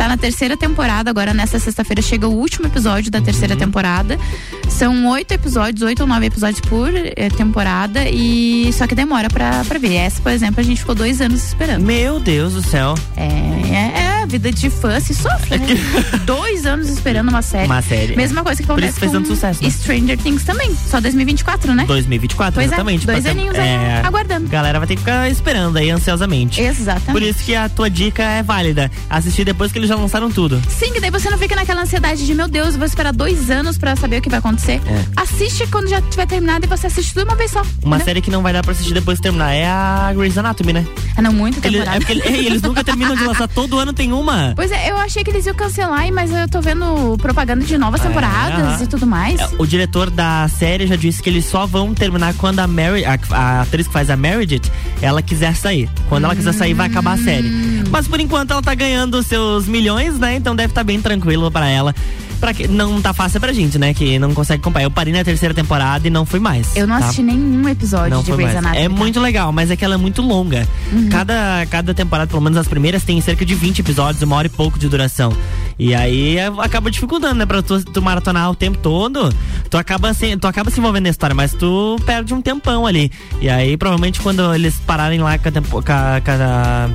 Tá 0.00 0.08
na 0.08 0.16
terceira 0.16 0.56
temporada, 0.56 1.10
agora 1.10 1.34
nessa 1.34 1.58
sexta-feira 1.58 2.00
chega 2.00 2.26
o 2.26 2.34
último 2.34 2.66
episódio 2.66 3.10
da 3.10 3.20
terceira 3.20 3.54
temporada. 3.54 4.18
São 4.66 5.06
oito 5.08 5.32
episódios, 5.32 5.82
oito 5.82 6.00
ou 6.00 6.06
nove 6.06 6.24
episódios 6.24 6.58
por 6.62 6.88
eh, 6.96 7.28
temporada 7.36 8.08
e 8.08 8.72
só 8.72 8.86
que 8.86 8.94
demora 8.94 9.28
pra, 9.28 9.62
pra 9.62 9.78
ver. 9.78 9.96
Essa, 9.96 10.22
por 10.22 10.32
exemplo, 10.32 10.58
a 10.58 10.62
gente 10.62 10.78
ficou 10.78 10.94
dois 10.94 11.20
anos 11.20 11.44
esperando. 11.44 11.84
Meu 11.84 12.18
Deus 12.18 12.54
do 12.54 12.62
céu. 12.62 12.94
É, 13.14 13.26
é, 13.26 14.06
é 14.06 14.09
vida 14.26 14.50
de 14.52 14.70
fã 14.70 14.98
se 15.00 15.14
sofre, 15.14 15.58
né? 15.58 15.66
Dois 16.24 16.66
anos 16.66 16.88
esperando 16.88 17.28
uma 17.28 17.42
série. 17.42 17.66
Uma 17.66 17.82
série. 17.82 18.16
Mesma 18.16 18.42
coisa 18.42 18.60
que 18.60 18.66
Por 18.66 18.72
acontece 18.74 18.92
isso 18.92 19.00
fez 19.00 19.12
com 19.12 19.24
sucesso, 19.24 19.62
né? 19.62 19.70
Stranger 19.70 20.18
Things 20.18 20.44
também. 20.44 20.74
Só 20.74 21.00
2024, 21.00 21.74
né? 21.74 21.84
2024, 21.86 22.54
Pois 22.54 22.64
é, 22.64 22.68
exatamente. 22.68 23.06
dois 23.06 23.18
Passa- 23.18 23.30
aninhos 23.30 23.54
aí 23.58 23.68
aguardando. 24.04 24.46
A 24.46 24.50
galera 24.50 24.78
vai 24.78 24.86
ter 24.88 24.94
que 24.94 25.00
ficar 25.00 25.28
esperando 25.30 25.76
aí 25.78 25.90
ansiosamente. 25.90 26.60
Exatamente. 26.60 27.12
Por 27.12 27.22
isso 27.22 27.44
que 27.44 27.54
a 27.54 27.68
tua 27.68 27.88
dica 27.90 28.22
é 28.22 28.42
válida. 28.42 28.90
Assistir 29.08 29.44
depois 29.44 29.72
que 29.72 29.78
eles 29.78 29.88
já 29.88 29.96
lançaram 29.96 30.30
tudo. 30.30 30.60
Sim, 30.68 30.92
que 30.92 31.00
daí 31.00 31.10
você 31.10 31.28
não 31.30 31.38
fica 31.38 31.54
naquela 31.56 31.82
ansiedade 31.82 32.24
de, 32.26 32.34
meu 32.34 32.48
Deus, 32.48 32.72
eu 32.74 32.78
vou 32.78 32.86
esperar 32.86 33.12
dois 33.12 33.50
anos 33.50 33.76
pra 33.78 33.96
saber 33.96 34.18
o 34.18 34.22
que 34.22 34.28
vai 34.30 34.38
acontecer. 34.38 34.80
É. 34.86 35.04
Assiste 35.16 35.66
quando 35.68 35.88
já 35.88 36.00
tiver 36.02 36.26
terminado 36.26 36.64
e 36.64 36.68
você 36.68 36.86
assiste 36.86 37.14
tudo 37.14 37.24
uma 37.24 37.36
vez 37.36 37.50
só. 37.50 37.62
Uma 37.82 37.98
série 38.00 38.20
que 38.20 38.30
não 38.30 38.42
vai 38.42 38.52
dar 38.52 38.62
pra 38.62 38.72
assistir 38.72 38.94
depois 38.94 39.18
de 39.18 39.22
terminar 39.22 39.52
é 39.52 39.66
a 39.66 40.12
Grey's 40.14 40.36
Anatomy, 40.38 40.72
né? 40.72 40.86
Ah, 41.20 41.22
não, 41.22 41.32
muito 41.32 41.60
temporada. 41.60 41.96
é 41.96 41.98
porque 41.98 42.12
ele- 42.12 42.22
ei, 42.24 42.46
eles 42.48 42.62
nunca 42.62 42.82
terminam 42.82 43.14
de 43.14 43.24
lançar, 43.24 43.46
todo 43.48 43.78
ano 43.78 43.92
tem 43.92 44.12
uma. 44.12 44.52
Pois 44.56 44.70
é, 44.70 44.90
eu 44.90 44.96
achei 44.96 45.22
que 45.22 45.30
eles 45.30 45.44
iam 45.46 45.54
cancelar, 45.54 46.10
mas 46.12 46.30
eu 46.32 46.48
tô 46.48 46.60
vendo 46.60 47.16
propaganda 47.18 47.64
de 47.64 47.76
novas 47.78 48.00
É, 48.00 48.08
temporadas 48.08 48.58
aham. 48.74 48.82
e 48.82 48.86
tudo 48.86 49.06
mais. 49.06 49.38
É, 49.40 49.48
O 49.58 49.66
diretor 49.66 50.08
da 50.10 50.48
série 50.48 50.86
já 50.86 50.96
disse 50.96 51.22
que 51.22 51.28
eles 51.28 51.44
só 51.44 51.66
vão 51.66 51.92
terminar 51.94 52.32
quando 52.34 52.60
a 52.60 52.66
Mary, 52.66 53.04
a, 53.04 53.18
a 53.30 53.60
atriz 53.62 53.86
que 53.86 53.92
faz 53.92 54.08
a 54.10 54.16
Meredith, 54.16 54.70
ela 55.02 55.20
quiser 55.22 55.54
sair. 55.54 55.88
Quando 56.08 56.24
ela 56.24 56.34
quiser 56.34 56.54
sair, 56.54 56.74
vai 56.74 56.86
acabar 56.86 57.12
a 57.12 57.18
série. 57.18 57.48
Hum. 57.48 57.84
Mas 57.90 58.08
por 58.08 58.18
enquanto 58.20 58.52
ela 58.52 58.62
tá 58.62 58.74
ganhando 58.74 59.22
seus 59.22 59.66
milhões, 59.66 60.18
né? 60.18 60.36
Então 60.36 60.56
deve 60.56 60.70
estar 60.72 60.84
bem 60.84 61.00
tranquilo 61.00 61.50
pra 61.50 61.68
ela. 61.68 61.94
Pra 62.40 62.54
que, 62.54 62.66
não 62.66 63.00
tá 63.02 63.12
fácil 63.12 63.38
pra 63.40 63.52
gente, 63.52 63.78
né? 63.78 63.92
Que 63.92 64.18
não 64.18 64.32
consegue 64.32 64.60
acompanhar. 64.60 64.86
Eu 64.86 64.90
parei 64.90 65.12
na 65.12 65.22
terceira 65.22 65.54
temporada 65.54 66.06
e 66.06 66.10
não 66.10 66.24
fui 66.24 66.40
mais. 66.40 66.74
Eu 66.74 66.86
não 66.86 66.98
tá? 66.98 67.04
assisti 67.04 67.22
nenhum 67.22 67.68
episódio 67.68 68.10
Não 68.16 68.22
de 68.22 68.32
Grey's. 68.32 68.56
Anatomy. 68.56 68.78
É 68.84 68.88
tá? 68.88 68.94
muito 68.94 69.20
legal, 69.20 69.52
mas 69.52 69.70
é 69.70 69.76
que 69.76 69.84
ela 69.84 69.94
é 69.94 69.98
muito 69.98 70.22
longa. 70.22 70.66
Uhum. 70.92 71.08
Cada, 71.10 71.66
cada 71.70 71.92
temporada, 71.94 72.28
pelo 72.28 72.40
menos 72.42 72.56
as 72.58 72.66
primeiras, 72.66 73.02
tem 73.04 73.20
cerca 73.20 73.44
de 73.44 73.54
20 73.54 73.80
episódios, 73.80 74.22
uma 74.22 74.36
hora 74.36 74.46
e 74.46 74.50
pouco 74.50 74.78
de 74.78 74.88
duração. 74.88 75.32
E 75.78 75.94
aí 75.94 76.38
é, 76.38 76.46
acaba 76.58 76.90
dificultando, 76.90 77.34
né? 77.34 77.46
Pra 77.46 77.62
tu, 77.62 77.82
tu 77.84 78.00
maratonar 78.02 78.50
o 78.50 78.54
tempo 78.54 78.78
todo, 78.78 79.32
tu 79.68 79.76
acaba, 79.76 80.12
se, 80.14 80.36
tu 80.36 80.46
acaba 80.46 80.70
se 80.70 80.78
envolvendo 80.80 81.04
na 81.04 81.10
história, 81.10 81.34
mas 81.34 81.52
tu 81.52 81.96
perde 82.06 82.32
um 82.32 82.40
tempão 82.40 82.86
ali. 82.86 83.10
E 83.40 83.48
aí, 83.50 83.76
provavelmente, 83.76 84.20
quando 84.20 84.54
eles 84.54 84.74
pararem 84.86 85.20
lá 85.20 85.36
com 85.38 85.48
a, 85.48 85.52
tempo- 85.52 85.70
com 85.82 85.92
a- 85.92 86.20
com 86.24 86.30
a- 86.30 86.88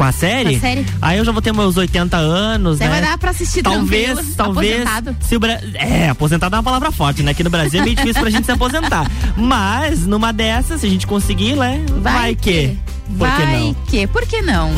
com 0.00 0.04
a 0.04 0.12
série, 0.12 0.52
Com 0.52 0.56
a 0.56 0.60
série. 0.60 0.86
aí 1.02 1.18
eu 1.18 1.24
já 1.26 1.30
vou 1.30 1.42
ter 1.42 1.52
meus 1.52 1.76
80 1.76 2.16
anos, 2.16 2.78
Daí 2.78 2.88
né? 2.88 3.00
vai 3.00 3.10
dar 3.10 3.18
pra 3.18 3.32
assistir 3.32 3.62
Talvez, 3.62 4.34
talvez. 4.34 4.80
aposentado. 4.80 5.16
Se 5.20 5.36
o 5.36 5.40
Bra... 5.40 5.60
É, 5.74 6.08
aposentado 6.08 6.56
é 6.56 6.58
uma 6.58 6.62
palavra 6.64 6.90
forte, 6.90 7.22
né? 7.22 7.32
Aqui 7.32 7.44
no 7.44 7.50
Brasil 7.50 7.80
é 7.82 7.84
meio 7.84 7.94
difícil 7.94 8.18
pra 8.22 8.30
gente 8.30 8.46
se 8.46 8.50
aposentar. 8.50 9.06
Mas, 9.36 10.06
numa 10.06 10.32
dessas, 10.32 10.80
se 10.80 10.86
a 10.86 10.90
gente 10.90 11.06
conseguir, 11.06 11.54
né? 11.54 11.84
Vai, 12.00 12.34
que. 12.34 12.78
Por 13.18 13.28
que 13.30 13.42
Vai 13.42 13.60
não? 13.60 13.74
que. 13.74 14.06
Por 14.06 14.26
que 14.26 14.40
não? 14.40 14.70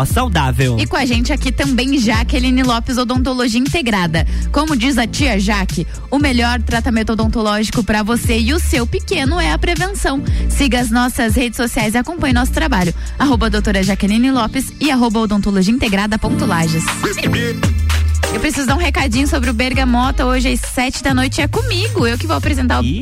Saudável. 0.06 0.78
E 0.80 0.86
com 0.86 0.96
a 0.96 1.06
gente 1.06 1.34
aqui 1.34 1.52
também 1.52 1.98
Jaqueline 1.98 2.64
Lopes 2.64 2.98
Odontologia 2.98 3.60
Integrada. 3.60 4.26
Como 4.52 4.76
diz 4.76 4.98
a 4.98 5.08
tia 5.08 5.40
Jaque, 5.40 5.88
o 6.10 6.18
melhor 6.18 6.62
tratamento 6.62 7.14
odontológico 7.14 7.84
para 7.84 8.04
você 8.04 8.40
e 8.40 8.54
o 8.54 8.60
seu 8.60 8.88
pequeno 8.88 9.40
é 9.40 9.52
a 9.52 9.58
prevenção. 9.58 10.24
Siga 10.50 10.80
as 10.80 10.90
nossas 10.90 11.36
redes 11.36 11.58
sociais 11.58 11.94
e 11.94 11.98
acompanhe 11.98 12.34
nosso 12.34 12.52
trabalho. 12.52 12.94
Arroba 13.18 13.50
doutora 13.50 13.84
Jaqueline 13.84 14.32
Lopes 14.32 14.74
e 14.80 14.92
arroba 14.92 15.20
odontologia 15.20 15.74
integrada 15.74 16.18
ponto 16.18 16.46
Lages. 16.46 16.84
Eu 18.36 18.42
preciso 18.42 18.68
dar 18.68 18.76
um 18.76 18.80
recadinho 18.80 19.26
sobre 19.30 19.50
o 19.50 19.54
Bergamota. 19.54 20.26
Hoje 20.26 20.50
às 20.52 20.60
sete 20.60 21.02
da 21.02 21.14
noite 21.14 21.40
é 21.40 21.48
comigo. 21.48 22.06
Eu 22.06 22.18
que 22.18 22.28
vou 22.28 22.36
apresentar 22.36 22.82
o. 22.82 22.84
Ih, 22.84 23.02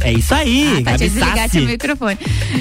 é 0.00 0.12
isso 0.14 0.34
aí, 0.34 0.78
Ah, 0.80 0.90
tá, 0.92 0.96
desligado 0.96 1.36
Sassi. 1.36 1.50
seu 1.50 1.66
microfone. 1.66 2.18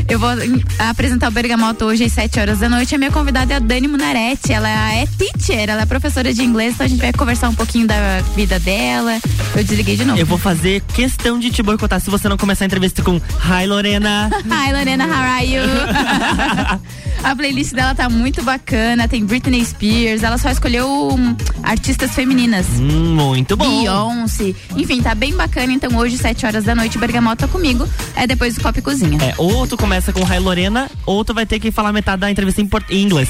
Eu 0.10 0.20
vou 0.20 0.30
apresentar 0.78 1.30
o 1.30 1.32
Bergamota 1.32 1.86
hoje 1.86 2.04
às 2.04 2.12
7 2.12 2.38
horas 2.42 2.60
da 2.60 2.68
noite. 2.68 2.94
A 2.94 2.98
minha 2.98 3.12
convidada 3.12 3.54
é 3.54 3.56
a 3.56 3.60
Dani 3.60 3.88
Munaretti. 3.88 4.52
Ela 4.52 4.68
é 4.94 5.08
teacher, 5.08 5.70
ela 5.70 5.84
é 5.84 5.86
professora 5.86 6.34
de 6.34 6.44
inglês, 6.44 6.74
então 6.74 6.86
a 6.86 6.90
gente 6.90 7.00
vai 7.00 7.14
conversar 7.14 7.48
um 7.48 7.56
pouquinho 7.56 7.88
da 7.88 8.20
vida 8.36 8.60
dela. 8.60 9.18
Eu 9.56 9.64
desliguei 9.64 9.96
de 9.96 10.04
novo. 10.04 10.20
Eu 10.20 10.26
vou 10.26 10.38
fazer 10.38 10.82
questão 10.94 11.40
de 11.40 11.50
te 11.50 11.64
boicotar 11.64 12.02
se 12.02 12.10
você 12.10 12.28
não 12.28 12.36
começar 12.36 12.66
a 12.66 12.68
entrevista 12.68 13.02
com 13.02 13.16
Hi 13.16 13.66
Lorena. 13.66 14.30
Hi, 14.52 14.74
Lorena, 14.74 15.06
how 15.06 15.24
are 15.24 15.46
you? 15.46 15.62
a 17.24 17.36
playlist 17.36 17.74
dela 17.74 17.94
tá 17.96 18.10
muito 18.10 18.44
bacana. 18.44 19.08
Tem 19.08 19.26
Britney 19.26 19.64
Spears. 19.64 20.24
Ela 20.24 20.38
só 20.38 20.50
escolheu 20.50 20.88
hum, 20.88 21.36
artistas 21.64 22.12
femininas. 22.12 22.66
Hum, 22.80 23.16
muito 23.16 23.56
bom. 23.56 23.82
Beyoncé. 23.82 24.54
Enfim, 24.76 25.02
tá 25.02 25.16
bem 25.16 25.34
bacana. 25.34 25.74
Então 25.74 25.96
hoje, 25.98 26.18
7 26.18 26.46
horas 26.46 26.64
da 26.64 26.76
noite, 26.76 26.98
Bergamota 26.98 27.48
comigo. 27.48 27.88
É 28.16 28.26
depois 28.26 28.56
do 28.56 28.62
Copa 28.62 28.80
e 28.80 28.82
Cozinha. 28.82 29.18
É, 29.22 29.34
ou 29.38 29.68
tu 29.68 29.78
começa 29.78 30.12
com 30.12 30.22
Hi 30.22 30.40
Lorena, 30.40 30.90
ou 31.06 31.24
tu 31.24 31.34
vai 31.34 31.46
ter 31.46 31.60
que 31.60 31.72
falar 31.72 31.92
metade 31.92 32.22
da 32.22 32.32
entrevista 32.32 32.62
em, 32.62 32.70
em 32.90 33.04
inglês. 33.04 33.30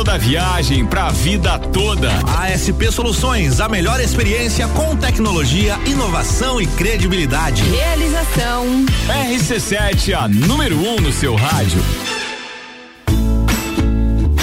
toda 0.00 0.16
viagem, 0.16 0.86
pra 0.86 1.10
vida 1.10 1.58
toda. 1.58 2.08
ASP 2.38 2.90
Soluções, 2.90 3.60
a 3.60 3.68
melhor 3.68 4.00
experiência 4.00 4.66
com 4.68 4.96
tecnologia, 4.96 5.78
inovação 5.84 6.58
e 6.58 6.66
credibilidade. 6.66 7.62
Realização. 7.64 8.86
RC7, 9.28 10.14
a 10.14 10.26
número 10.26 10.78
1 10.78 10.94
um 10.94 11.00
no 11.02 11.12
seu 11.12 11.34
rádio. 11.34 11.82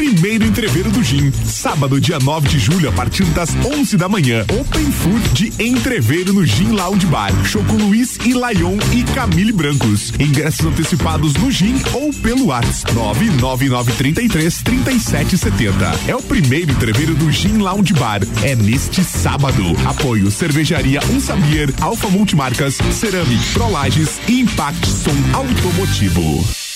Primeiro 0.00 0.46
entreveiro 0.46 0.90
do 0.90 1.04
Gin, 1.04 1.30
sábado, 1.30 2.00
dia 2.00 2.18
9 2.18 2.48
de 2.48 2.58
julho, 2.58 2.88
a 2.88 2.92
partir 2.92 3.24
das 3.24 3.54
11 3.54 3.98
da 3.98 4.08
manhã. 4.08 4.46
Open 4.58 4.90
Food 4.90 5.28
de 5.34 5.62
entreveiro 5.62 6.32
no 6.32 6.42
Gin 6.46 6.70
Lounge 6.70 7.04
Bar. 7.04 7.30
Choco 7.44 7.74
Luiz 7.74 8.16
e 8.24 8.32
Laion 8.32 8.78
e 8.94 9.04
Camille 9.12 9.52
Brancos. 9.52 10.10
Ingressos 10.18 10.64
antecipados 10.64 11.34
no 11.34 11.50
Gin 11.50 11.74
ou 11.92 12.14
pelo 12.14 12.46
WhatsApp 12.46 12.94
99933 12.94 14.62
3770. 14.62 16.10
É 16.10 16.16
o 16.16 16.22
primeiro 16.22 16.72
entreveiro 16.72 17.14
do 17.14 17.30
Gin 17.30 17.58
Lounge 17.58 17.92
Bar. 17.92 18.22
É 18.42 18.56
neste 18.56 19.04
sábado. 19.04 19.62
Apoio 19.84 20.30
Cervejaria 20.30 21.00
Um 21.12 21.20
Sabier, 21.20 21.68
Alfa 21.78 22.08
Multimarcas, 22.08 22.78
Ceramic, 22.90 23.52
Prolages 23.52 24.18
e 24.26 24.40
Impact 24.40 24.86
Som 24.86 25.12
Automotivo. 25.34 26.69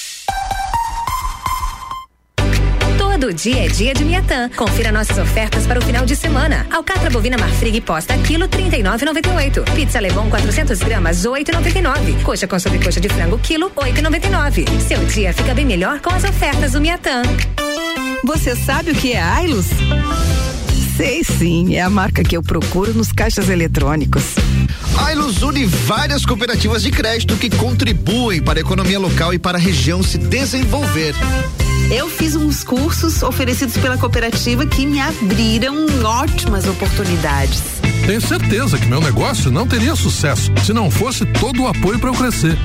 Todo 3.24 3.32
dia 3.32 3.64
é 3.64 3.68
dia 3.68 3.94
de 3.94 4.04
Miatã. 4.04 4.50
Confira 4.54 4.92
nossas 4.92 5.16
ofertas 5.16 5.66
para 5.66 5.78
o 5.78 5.82
final 5.82 6.04
de 6.04 6.14
semana. 6.14 6.66
Alcatra 6.70 7.08
bovina 7.08 7.38
Marfrig 7.38 7.80
posta 7.80 8.18
quilo 8.18 8.46
39,98. 8.46 9.64
Pizza 9.74 9.98
Levon 9.98 10.28
400 10.28 10.78
gramas 10.80 11.24
8,99. 11.24 12.22
Coxa 12.22 12.46
com 12.46 12.58
sobrecoxa 12.58 13.00
de 13.00 13.08
frango 13.08 13.38
quilo 13.38 13.70
8,99. 13.70 14.68
Seu 14.78 15.02
dia 15.06 15.32
fica 15.32 15.54
bem 15.54 15.64
melhor 15.64 16.00
com 16.00 16.10
as 16.10 16.22
ofertas 16.22 16.72
do 16.72 16.82
Miatã. 16.82 17.22
Você 18.26 18.54
sabe 18.54 18.90
o 18.90 18.94
que 18.94 19.14
é 19.14 19.22
Ailos? 19.22 19.68
Sei 20.98 21.24
sim, 21.24 21.76
é 21.76 21.80
a 21.80 21.88
marca 21.88 22.22
que 22.22 22.36
eu 22.36 22.42
procuro 22.42 22.92
nos 22.92 23.10
caixas 23.10 23.48
eletrônicos. 23.48 24.34
A 25.02 25.12
Ilus 25.14 25.40
une 25.42 25.64
várias 25.64 26.26
cooperativas 26.26 26.82
de 26.82 26.90
crédito 26.90 27.36
que 27.36 27.48
contribuem 27.48 28.42
para 28.42 28.58
a 28.58 28.60
economia 28.60 28.98
local 28.98 29.32
e 29.32 29.38
para 29.38 29.56
a 29.56 29.60
região 29.60 30.02
se 30.02 30.18
desenvolver. 30.18 31.14
Eu 31.90 32.08
fiz 32.08 32.34
uns 32.34 32.64
cursos 32.64 33.22
oferecidos 33.22 33.76
pela 33.76 33.96
cooperativa 33.96 34.66
que 34.66 34.86
me 34.86 35.00
abriram 35.00 35.86
ótimas 36.04 36.66
oportunidades. 36.66 37.62
Tenho 38.06 38.20
certeza 38.20 38.76
que 38.78 38.86
meu 38.86 39.00
negócio 39.00 39.50
não 39.50 39.66
teria 39.66 39.96
sucesso 39.96 40.52
se 40.64 40.72
não 40.72 40.90
fosse 40.90 41.24
todo 41.24 41.62
o 41.62 41.66
apoio 41.66 41.98
para 41.98 42.10
eu 42.10 42.14
crescer. 42.14 42.56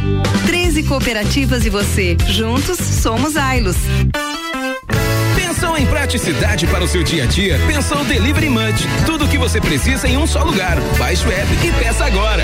13 0.45 0.83
cooperativas 0.83 1.65
e 1.65 1.69
você. 1.69 2.17
Juntos 2.27 2.77
somos 2.77 3.37
Ailos. 3.37 3.77
Pensou 5.35 5.77
em 5.77 5.85
praticidade 5.85 6.67
para 6.67 6.83
o 6.83 6.87
seu 6.87 7.03
dia 7.03 7.23
a 7.23 7.27
dia? 7.27 7.59
Pensou 7.67 8.03
Delivery 8.03 8.49
Munch. 8.49 8.85
Tudo 9.05 9.25
o 9.25 9.27
que 9.27 9.37
você 9.37 9.61
precisa 9.61 10.07
em 10.07 10.17
um 10.17 10.27
só 10.27 10.43
lugar. 10.43 10.77
Baixe 10.97 11.25
o 11.25 11.31
app 11.31 11.47
e 11.65 11.71
peça 11.83 12.05
agora. 12.05 12.43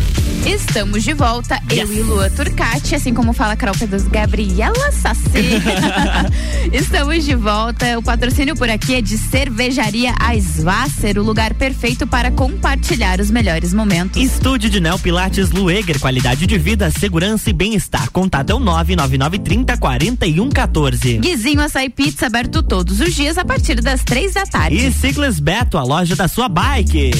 Estamos 0.45 1.03
de 1.03 1.13
volta, 1.13 1.61
yes. 1.71 1.81
eu 1.81 1.93
e 1.93 2.01
Lua 2.01 2.29
Turcati, 2.29 2.95
assim 2.95 3.13
como 3.13 3.31
fala 3.31 3.53
a 3.53 3.55
Carol 3.55 3.75
Pedroso, 3.77 4.09
Gabriela 4.09 4.91
Sassi. 4.91 5.21
Estamos 6.73 7.23
de 7.23 7.35
volta. 7.35 7.99
O 7.99 8.01
patrocínio 8.01 8.55
por 8.55 8.67
aqui 8.67 8.95
é 8.95 9.01
de 9.01 9.17
Cervejaria 9.19 10.15
Aisvasser, 10.19 11.19
o 11.19 11.23
lugar 11.23 11.53
perfeito 11.53 12.07
para 12.07 12.31
compartilhar 12.31 13.19
os 13.19 13.29
melhores 13.29 13.71
momentos. 13.71 14.21
Estúdio 14.21 14.69
de 14.69 14.79
Neo 14.79 14.97
Pilates 14.97 15.51
Lueger, 15.51 15.99
qualidade 15.99 16.47
de 16.47 16.57
vida, 16.57 16.89
segurança 16.89 17.51
e 17.51 17.53
bem-estar. 17.53 18.09
Contato 18.09 18.49
é 18.49 18.55
o 18.55 18.59
99930 18.59 19.77
4114. 19.77 21.17
Guizinho 21.19 21.61
Açaí 21.61 21.89
Pizza 21.89 22.25
aberto 22.25 22.63
todos 22.63 22.99
os 22.99 23.13
dias 23.13 23.37
a 23.37 23.45
partir 23.45 23.79
das 23.79 24.03
três 24.03 24.33
da 24.33 24.45
tarde. 24.45 24.75
E 24.75 24.91
Ciclis 24.91 25.39
Beto, 25.39 25.77
a 25.77 25.83
loja 25.83 26.15
da 26.15 26.27
sua 26.27 26.49
bike. 26.49 27.11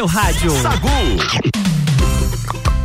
Seu 0.00 0.06
rádio. 0.06 0.50
Sagu. 0.62 0.88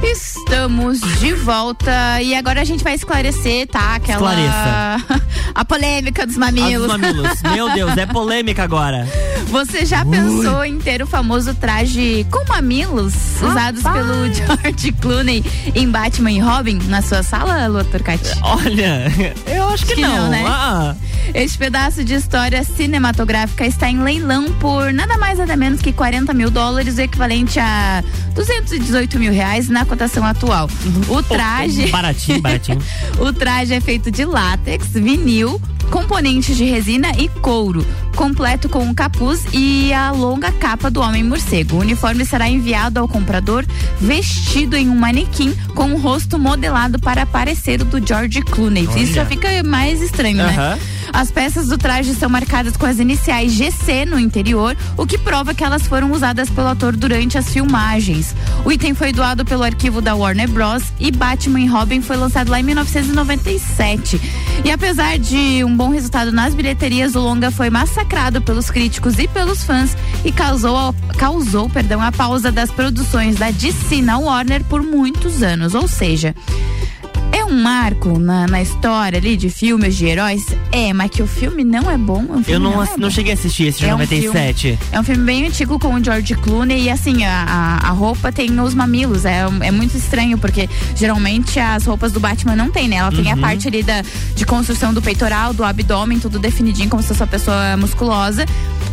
Estamos 0.03 0.99
de 1.21 1.33
volta 1.33 2.21
e 2.21 2.35
agora 2.35 2.59
a 2.59 2.65
gente 2.65 2.83
vai 2.83 2.93
esclarecer, 2.93 3.67
tá? 3.67 3.95
Aquela. 3.95 4.33
Esclareça. 4.33 5.25
a 5.55 5.63
polêmica 5.63 6.27
dos 6.27 6.35
mamilos. 6.35 6.73
dos 6.73 6.87
mamilos. 6.87 7.41
Meu 7.53 7.69
Deus, 7.69 7.95
é 7.95 8.05
polêmica 8.05 8.63
agora. 8.63 9.07
Você 9.49 9.85
já 9.85 10.03
Ui. 10.03 10.11
pensou 10.11 10.65
em 10.65 10.77
ter 10.79 11.01
o 11.01 11.07
famoso 11.07 11.53
traje 11.53 12.25
com 12.29 12.45
mamilos 12.47 13.13
usados 13.41 13.81
pelo 13.81 14.25
George 14.33 14.91
Clooney 14.93 15.43
em 15.73 15.89
Batman 15.89 16.31
e 16.31 16.39
Robin 16.39 16.79
na 16.87 17.01
sua 17.01 17.23
sala, 17.23 17.67
Lua 17.67 17.83
Turcati? 17.83 18.31
Olha, 18.41 19.11
eu 19.47 19.63
acho 19.69 19.85
que, 19.85 19.95
que 19.95 20.01
não. 20.01 20.15
não. 20.15 20.29
né? 20.29 20.43
Ah. 20.45 20.95
Este 21.33 21.57
pedaço 21.57 22.03
de 22.03 22.13
história 22.13 22.63
cinematográfica 22.63 23.65
está 23.65 23.89
em 23.89 23.99
leilão 23.99 24.51
por 24.53 24.93
nada 24.93 25.17
mais 25.17 25.39
nada 25.39 25.55
menos 25.55 25.81
que 25.81 25.91
40 25.91 26.33
mil 26.33 26.49
dólares, 26.49 26.97
o 26.97 27.01
equivalente 27.01 27.59
a 27.59 28.03
218 28.33 29.19
mil 29.19 29.33
reais 29.33 29.67
na 29.67 29.85
cotação 29.85 30.25
atual. 30.25 30.69
O 31.09 31.23
traje. 31.23 31.87
baratinho, 31.91 32.41
baratinho. 32.41 32.81
o 33.19 33.33
traje 33.33 33.73
é 33.73 33.81
feito 33.81 34.11
de 34.11 34.25
látex, 34.25 34.87
vinil, 34.89 35.61
componentes 35.89 36.57
de 36.57 36.65
resina 36.65 37.11
e 37.17 37.27
couro, 37.27 37.85
completo 38.15 38.69
com 38.69 38.89
o 38.89 38.95
capuz 38.95 39.45
e 39.53 39.93
a 39.93 40.11
longa 40.11 40.51
capa 40.51 40.89
do 40.89 41.01
homem 41.01 41.23
morcego. 41.23 41.77
O 41.77 41.79
uniforme 41.79 42.25
será 42.25 42.47
enviado 42.49 42.99
ao 42.99 43.07
comprador 43.07 43.65
vestido 43.99 44.75
em 44.75 44.89
um 44.89 44.95
manequim 44.95 45.53
com 45.73 45.91
o 45.93 45.97
rosto 45.97 46.37
modelado 46.37 46.99
para 46.99 47.25
parecer 47.25 47.81
o 47.81 47.85
do 47.85 48.05
George 48.05 48.41
Clooney. 48.41 48.87
Olha. 48.87 48.99
Isso 48.99 49.13
já 49.13 49.25
fica 49.25 49.63
mais 49.63 50.01
estranho, 50.01 50.37
né? 50.37 50.79
As 51.13 51.31
peças 51.31 51.67
do 51.67 51.77
traje 51.77 52.13
são 52.13 52.29
marcadas 52.29 52.75
com 52.77 52.85
as 52.85 52.99
iniciais 52.99 53.53
GC 53.53 54.05
no 54.05 54.19
interior, 54.19 54.75
o 54.97 55.05
que 55.05 55.17
prova 55.17 55.53
que 55.53 55.63
elas 55.63 55.87
foram 55.87 56.11
usadas 56.11 56.49
pelo 56.49 56.67
ator 56.67 56.95
durante 56.95 57.37
as 57.37 57.49
filmagens. 57.49 58.35
O 58.63 58.71
item 58.71 58.93
foi 58.93 59.11
doado 59.11 59.45
pelo 59.45 59.63
arquivo 59.63 60.01
da 60.01 60.15
Warner 60.15 60.49
Bros. 60.49 60.83
e 60.99 61.11
Batman 61.11 61.61
e 61.61 61.67
Robin 61.67 62.01
foi 62.01 62.17
lançado 62.17 62.49
lá 62.49 62.59
em 62.59 62.63
1997. 62.63 64.21
E 64.63 64.71
apesar 64.71 65.17
de 65.17 65.63
um 65.63 65.75
bom 65.75 65.89
resultado 65.89 66.31
nas 66.31 66.53
bilheterias, 66.53 67.15
o 67.15 67.19
longa 67.19 67.51
foi 67.51 67.69
massacrado 67.69 68.41
pelos 68.41 68.69
críticos 68.69 69.19
e 69.19 69.27
pelos 69.27 69.63
fãs 69.63 69.95
e 70.23 70.31
causou, 70.31 70.93
causou 71.17 71.69
perdão, 71.69 72.01
a 72.01 72.11
pausa 72.11 72.51
das 72.51 72.71
produções 72.71 73.35
da 73.35 73.51
DC 73.51 74.01
na 74.01 74.17
Warner 74.17 74.63
por 74.63 74.81
muitos 74.81 75.43
anos. 75.43 75.73
Ou 75.73 75.87
seja, 75.87 76.35
um 77.45 77.61
marco 77.61 78.17
na, 78.19 78.47
na 78.47 78.61
história 78.61 79.17
ali 79.17 79.35
de 79.37 79.49
filmes 79.49 79.95
de 79.95 80.05
heróis? 80.05 80.43
É, 80.71 80.93
mas 80.93 81.09
que 81.11 81.21
o 81.21 81.27
filme 81.27 81.63
não 81.63 81.89
é 81.89 81.97
bom. 81.97 82.21
filme 82.25 82.43
Eu 82.47 82.59
não, 82.59 82.79
é 82.81 82.83
ass- 82.83 82.97
não 82.97 83.09
cheguei 83.09 83.31
a 83.31 83.35
assistir 83.35 83.67
esse 83.67 83.79
de 83.79 83.85
É 83.85 83.95
um 83.95 83.97
97. 83.99 84.61
filme- 84.61 84.79
é 84.91 84.99
um 84.99 85.03
filme 85.03 85.23
bem 85.23 85.47
antigo 85.47 85.79
com 85.79 85.93
o 85.93 86.03
George 86.03 86.35
Clooney 86.35 86.83
e 86.83 86.89
assim, 86.89 87.23
a, 87.25 87.79
a, 87.83 87.87
a 87.87 87.91
roupa 87.91 88.31
tem 88.31 88.59
os 88.59 88.73
mamilos. 88.73 89.25
É, 89.25 89.41
é 89.61 89.71
muito 89.71 89.95
estranho, 89.97 90.37
porque 90.37 90.69
geralmente 90.95 91.59
as 91.59 91.85
roupas 91.85 92.11
do 92.11 92.19
Batman 92.19 92.55
não 92.55 92.69
tem, 92.71 92.87
né? 92.87 92.97
Ela 92.97 93.11
tem 93.11 93.31
a 93.31 93.35
Uhum. 93.35 93.41
parte 93.41 93.67
ali 93.67 93.83
da, 93.83 94.01
de 94.35 94.45
construção 94.45 94.93
do 94.93 95.01
peitoral, 95.01 95.53
do 95.53 95.63
abdômen, 95.63 96.19
tudo 96.19 96.39
definidinho, 96.39 96.89
como 96.89 97.01
se 97.01 97.09
fosse 97.09 97.21
uma 97.21 97.27
pessoa 97.27 97.77
musculosa. 97.77 98.45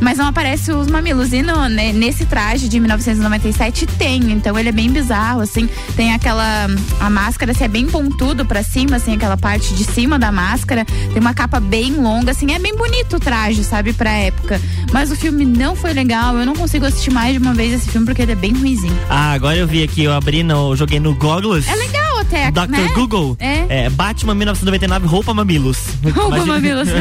Mas 0.02 0.18
não 0.18 0.26
aparece 0.26 0.72
os 0.72 0.88
mamilos. 0.88 1.32
E 1.32 1.42
no, 1.42 1.68
nesse 1.68 2.26
traje 2.26 2.68
de 2.68 2.80
1997 2.80 3.86
tem. 3.86 4.32
Então 4.32 4.58
ele 4.58 4.68
é 4.68 4.72
bem 4.72 4.90
bizarro, 4.90 5.40
assim. 5.40 5.68
Tem 5.96 6.12
aquela. 6.12 6.66
A 7.00 7.08
máscara, 7.08 7.52
assim, 7.52 7.64
é 7.64 7.68
bem 7.68 7.86
pontudo 7.86 8.44
pra 8.44 8.62
cima, 8.62 8.96
assim, 8.96 9.14
aquela 9.14 9.36
parte 9.36 9.72
de 9.74 9.84
cima 9.84 10.18
da 10.18 10.32
máscara. 10.32 10.84
Tem 10.84 11.20
uma 11.20 11.32
capa 11.32 11.60
bem 11.60 11.92
longa, 11.92 12.32
assim. 12.32 12.52
É 12.52 12.58
bem 12.58 12.76
bonito 12.76 13.16
o 13.16 13.20
traje, 13.20 13.62
sabe, 13.62 13.92
pra 13.92 14.10
época. 14.10 14.60
Mas 14.92 15.12
o 15.12 15.16
filme 15.16 15.44
não 15.44 15.76
foi 15.76 15.92
legal. 15.92 16.36
Eu 16.36 16.44
não 16.44 16.54
consigo 16.54 16.84
assistir 16.84 17.12
mais 17.12 17.32
de 17.32 17.38
uma 17.38 17.54
vez 17.54 17.72
esse 17.72 17.88
filme 17.88 18.04
porque 18.04 18.22
ele 18.22 18.32
é 18.32 18.36
bem 18.36 18.52
ruizinho. 18.52 18.98
Ah, 19.08 19.32
agora 19.32 19.56
eu 19.56 19.66
vi 19.68 19.84
aqui, 19.84 20.02
eu 20.02 20.12
abri 20.12 20.42
no. 20.42 20.74
Joguei 20.74 20.98
no 20.98 21.14
Goggles. 21.14 21.68
É 21.68 21.76
legal 21.76 22.18
até, 22.18 22.50
Dr. 22.50 22.68
né? 22.68 22.90
Google. 22.94 23.36
É. 23.38 23.88
Batman 23.90 24.34
1999, 24.34 25.06
roupa 25.06 25.32
mamilos. 25.32 25.78
Roupa 26.12 26.44
mamilos. 26.44 26.88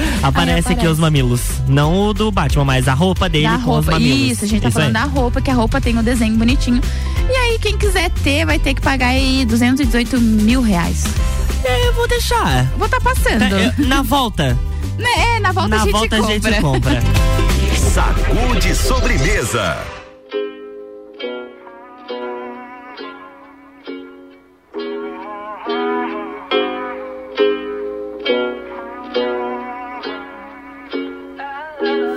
aparece 0.28 0.72
aqui 0.72 0.86
os 0.86 0.98
mamilos. 0.98 1.40
Não 1.68 2.08
o 2.08 2.14
do 2.14 2.30
Batman, 2.30 2.64
mas 2.64 2.88
a 2.88 2.94
roupa 2.94 3.28
dele 3.28 3.44
da 3.48 3.52
com 3.54 3.58
os 3.58 3.64
roupa. 3.66 3.92
mamilos. 3.92 4.32
Isso, 4.32 4.44
a 4.44 4.48
gente 4.48 4.62
tá 4.62 4.70
falando 4.70 4.88
aí. 4.88 4.92
da 4.92 5.04
roupa, 5.04 5.40
que 5.40 5.50
a 5.50 5.54
roupa 5.54 5.80
tem 5.80 5.98
o 5.98 6.02
desenho 6.02 6.36
bonitinho. 6.36 6.80
E 7.28 7.32
aí, 7.32 7.58
quem 7.58 7.76
quiser 7.78 8.10
ter, 8.10 8.44
vai 8.44 8.58
ter 8.58 8.74
que 8.74 8.80
pagar 8.80 9.08
aí 9.08 9.44
218 9.46 10.20
mil 10.20 10.60
reais. 10.62 11.04
É, 11.64 11.88
eu 11.88 11.92
vou 11.94 12.08
deixar. 12.08 12.64
Vou 12.78 12.88
tá 12.88 13.00
passando. 13.00 13.42
É, 13.42 13.74
eu- 13.78 13.86
na 13.86 14.02
volta. 14.02 14.58
Né, 14.98 15.36
É, 15.36 15.40
na 15.40 15.52
volta 15.52 15.68
na 15.68 15.76
a 15.76 15.78
gente 15.80 15.92
volta 15.92 16.16
compra. 16.18 16.34
a 16.36 16.52
gente 16.52 16.60
compra. 16.60 17.02
Sacude 17.92 18.74
sobremesa. 18.74 19.76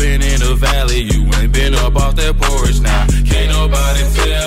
Been 0.00 0.22
in 0.22 0.40
the 0.40 0.54
valley, 0.54 1.00
you 1.12 1.28
ain't 1.36 1.52
been 1.52 1.74
up 1.74 1.94
off 1.94 2.16
that 2.16 2.34
porch 2.40 2.80
now. 2.80 3.06
Can't 3.28 3.50
nobody 3.52 4.02
tell 4.16 4.39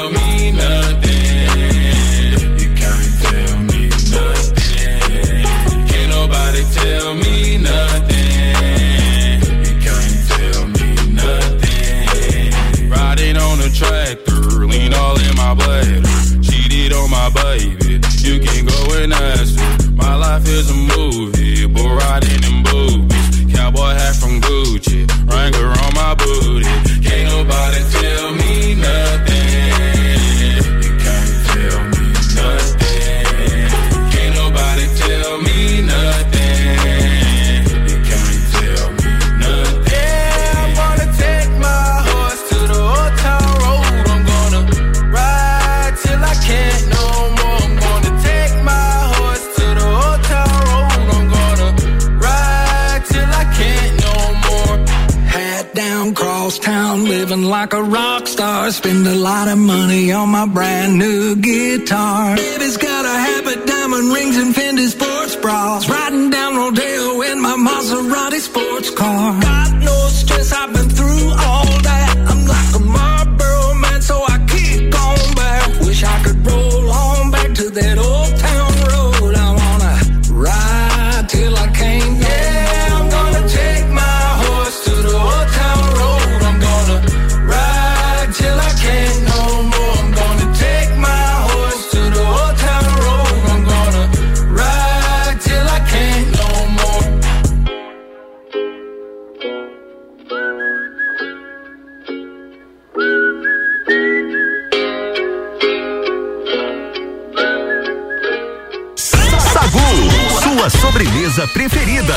sobremesa 111.34 111.48
preferida. 111.48 112.16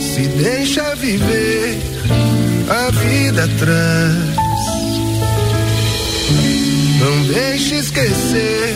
Se 0.00 0.28
deixa 0.28 0.94
viver, 0.94 1.78
a 2.68 2.90
vida 2.90 3.48
traz. 3.58 4.42
Não 7.00 7.22
deixe 7.24 7.76
esquecer 7.76 8.74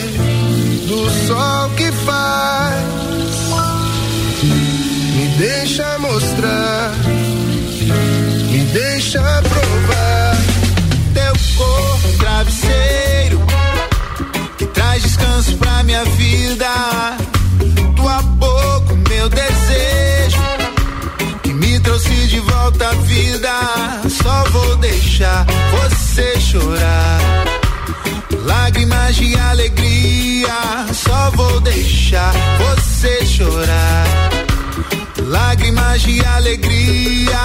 do 0.87 1.09
sol 1.27 1.69
que 1.71 1.91
faz. 1.91 2.83
Me 5.15 5.27
deixa 5.37 5.97
mostrar, 5.99 6.91
me 8.51 8.65
deixa 8.73 9.41
de 29.19 29.35
alegria, 29.37 30.87
só 30.93 31.31
vou 31.31 31.59
deixar 31.61 32.33
você 32.57 33.25
chorar. 33.25 34.05
Lágrimas 35.25 36.01
de 36.01 36.23
alegria, 36.25 37.39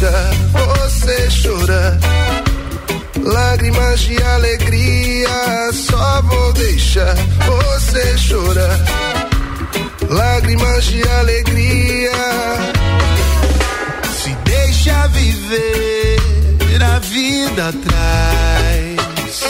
vou 0.00 0.08
deixar 0.08 0.32
você 0.52 1.30
chorar. 1.30 1.98
Lágrimas 3.22 4.00
de 4.00 4.22
alegria, 4.22 5.72
só 5.72 6.22
vou 6.22 6.52
deixar 6.54 7.14
você 7.46 8.16
chorar. 8.18 8.80
Lágrimas 10.08 10.84
de 10.84 11.02
alegria. 11.02 12.12
Se 14.22 14.30
deixa 14.44 15.06
viver 15.08 16.18
a 16.82 16.98
vida 17.00 17.68
atrás. 17.68 19.40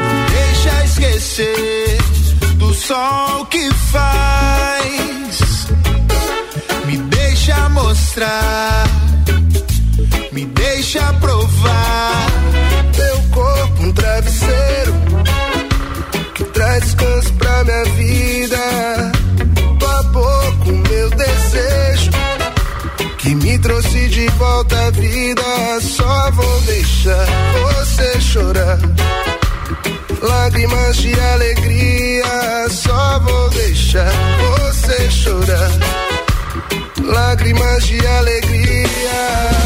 Não 0.00 0.26
deixa 0.26 0.84
esquecer 0.84 1.98
do 2.56 2.72
sol 2.72 3.44
que 3.46 3.70
faz. 3.92 5.15
Mostrar, 7.68 8.84
me 10.32 10.46
deixa 10.46 11.12
provar. 11.14 12.26
Teu 12.94 13.22
corpo 13.30 13.82
um 13.82 13.92
travesseiro 13.92 14.94
que 16.34 16.44
traz 16.44 16.84
descanso 16.84 17.32
pra 17.34 17.64
minha 17.64 17.84
vida. 17.96 19.12
Tua 19.78 20.02
boca, 20.04 20.70
o 20.70 20.88
meu 20.88 21.10
desejo 21.10 22.10
que 23.18 23.34
me 23.34 23.58
trouxe 23.58 24.08
de 24.08 24.26
volta 24.38 24.86
à 24.86 24.90
vida. 24.90 25.42
Só 25.80 26.30
vou 26.30 26.60
deixar 26.62 27.26
você 27.52 28.20
chorar. 28.20 28.78
Lágrimas 30.22 30.96
de 30.96 31.12
alegria, 31.20 32.68
só 32.70 33.18
vou 33.20 33.50
deixar 33.50 34.12
você 34.38 35.10
chorar. 35.10 36.05
Lágrimas 37.06 37.88
de 37.88 38.06
alegria. 38.06 39.56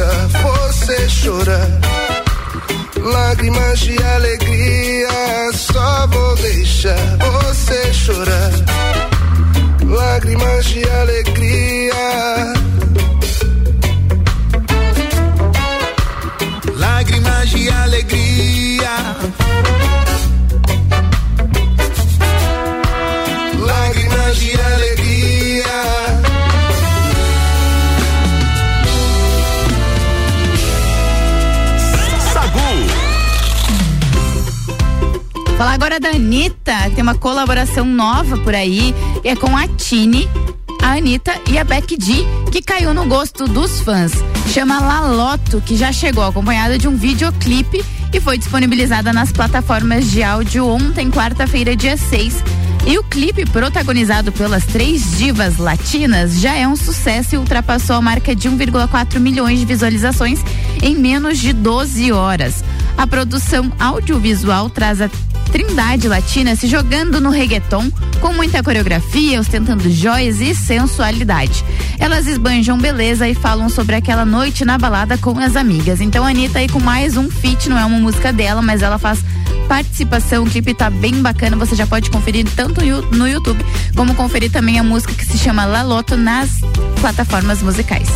Deixar 0.00 0.28
você 0.28 1.08
chorar. 1.08 1.68
Lágrimas 2.96 3.80
de 3.80 4.02
alegria, 4.02 5.08
só 5.52 6.06
vou 6.06 6.36
deixar 6.36 6.96
você 7.18 7.92
chorar. 7.92 8.50
Lágrimas 9.86 10.64
de 10.66 10.88
alegria. 10.88 12.59
Colaboração 37.20 37.84
nova 37.84 38.38
por 38.38 38.54
aí, 38.54 38.94
é 39.22 39.36
com 39.36 39.56
a 39.56 39.68
Tini, 39.68 40.28
a 40.82 40.94
Anitta 40.94 41.32
e 41.50 41.58
a 41.58 41.64
Becky 41.64 41.96
G, 42.00 42.26
que 42.50 42.62
caiu 42.62 42.94
no 42.94 43.04
gosto 43.04 43.46
dos 43.46 43.80
fãs. 43.80 44.12
Chama 44.52 44.80
Laloto, 44.80 45.60
que 45.60 45.76
já 45.76 45.92
chegou 45.92 46.24
acompanhada 46.24 46.78
de 46.78 46.88
um 46.88 46.96
videoclipe 46.96 47.84
e 48.12 48.20
foi 48.20 48.38
disponibilizada 48.38 49.12
nas 49.12 49.30
plataformas 49.30 50.10
de 50.10 50.22
áudio 50.22 50.66
ontem, 50.66 51.10
quarta-feira, 51.10 51.76
dia 51.76 51.96
6. 51.96 52.42
E 52.86 52.98
o 52.98 53.04
clipe, 53.04 53.44
protagonizado 53.44 54.32
pelas 54.32 54.64
três 54.64 55.18
divas 55.18 55.58
latinas, 55.58 56.40
já 56.40 56.54
é 56.56 56.66
um 56.66 56.74
sucesso 56.74 57.34
e 57.34 57.38
ultrapassou 57.38 57.96
a 57.96 58.00
marca 58.00 58.34
de 58.34 58.48
1,4 58.48 59.20
milhões 59.20 59.60
de 59.60 59.66
visualizações 59.66 60.40
em 60.82 60.96
menos 60.96 61.38
de 61.38 61.52
12 61.52 62.10
horas. 62.10 62.64
A 62.96 63.06
produção 63.06 63.70
audiovisual 63.78 64.70
traz 64.70 65.00
a 65.02 65.10
Trindade 65.52 66.08
Latina 66.08 66.54
se 66.56 66.66
jogando 66.66 67.20
no 67.20 67.30
reggaeton 67.30 67.90
com 68.20 68.32
muita 68.32 68.62
coreografia, 68.62 69.40
ostentando 69.40 69.90
joias 69.90 70.40
e 70.40 70.54
sensualidade. 70.54 71.64
Elas 71.98 72.26
esbanjam 72.26 72.78
beleza 72.78 73.28
e 73.28 73.34
falam 73.34 73.68
sobre 73.68 73.96
aquela 73.96 74.24
noite 74.24 74.64
na 74.64 74.78
balada 74.78 75.18
com 75.18 75.38
as 75.38 75.56
amigas. 75.56 76.00
Então 76.00 76.24
a 76.24 76.30
Anitta 76.30 76.58
aí 76.58 76.68
com 76.68 76.80
mais 76.80 77.16
um 77.16 77.30
feat, 77.30 77.68
não 77.68 77.78
é 77.78 77.84
uma 77.84 77.98
música 77.98 78.32
dela, 78.32 78.62
mas 78.62 78.82
ela 78.82 78.98
faz 78.98 79.20
participação. 79.68 80.44
O 80.44 80.50
clipe 80.50 80.74
tá 80.74 80.90
bem 80.90 81.14
bacana, 81.22 81.56
você 81.56 81.74
já 81.74 81.86
pode 81.86 82.10
conferir 82.10 82.46
tanto 82.54 82.80
no 83.16 83.28
YouTube 83.28 83.64
como 83.96 84.14
conferir 84.14 84.50
também 84.50 84.78
a 84.78 84.82
música 84.82 85.12
que 85.14 85.24
se 85.24 85.38
chama 85.38 85.64
La 85.64 85.82
Loto 85.82 86.16
nas 86.16 86.50
plataformas 87.00 87.62
musicais. 87.62 88.08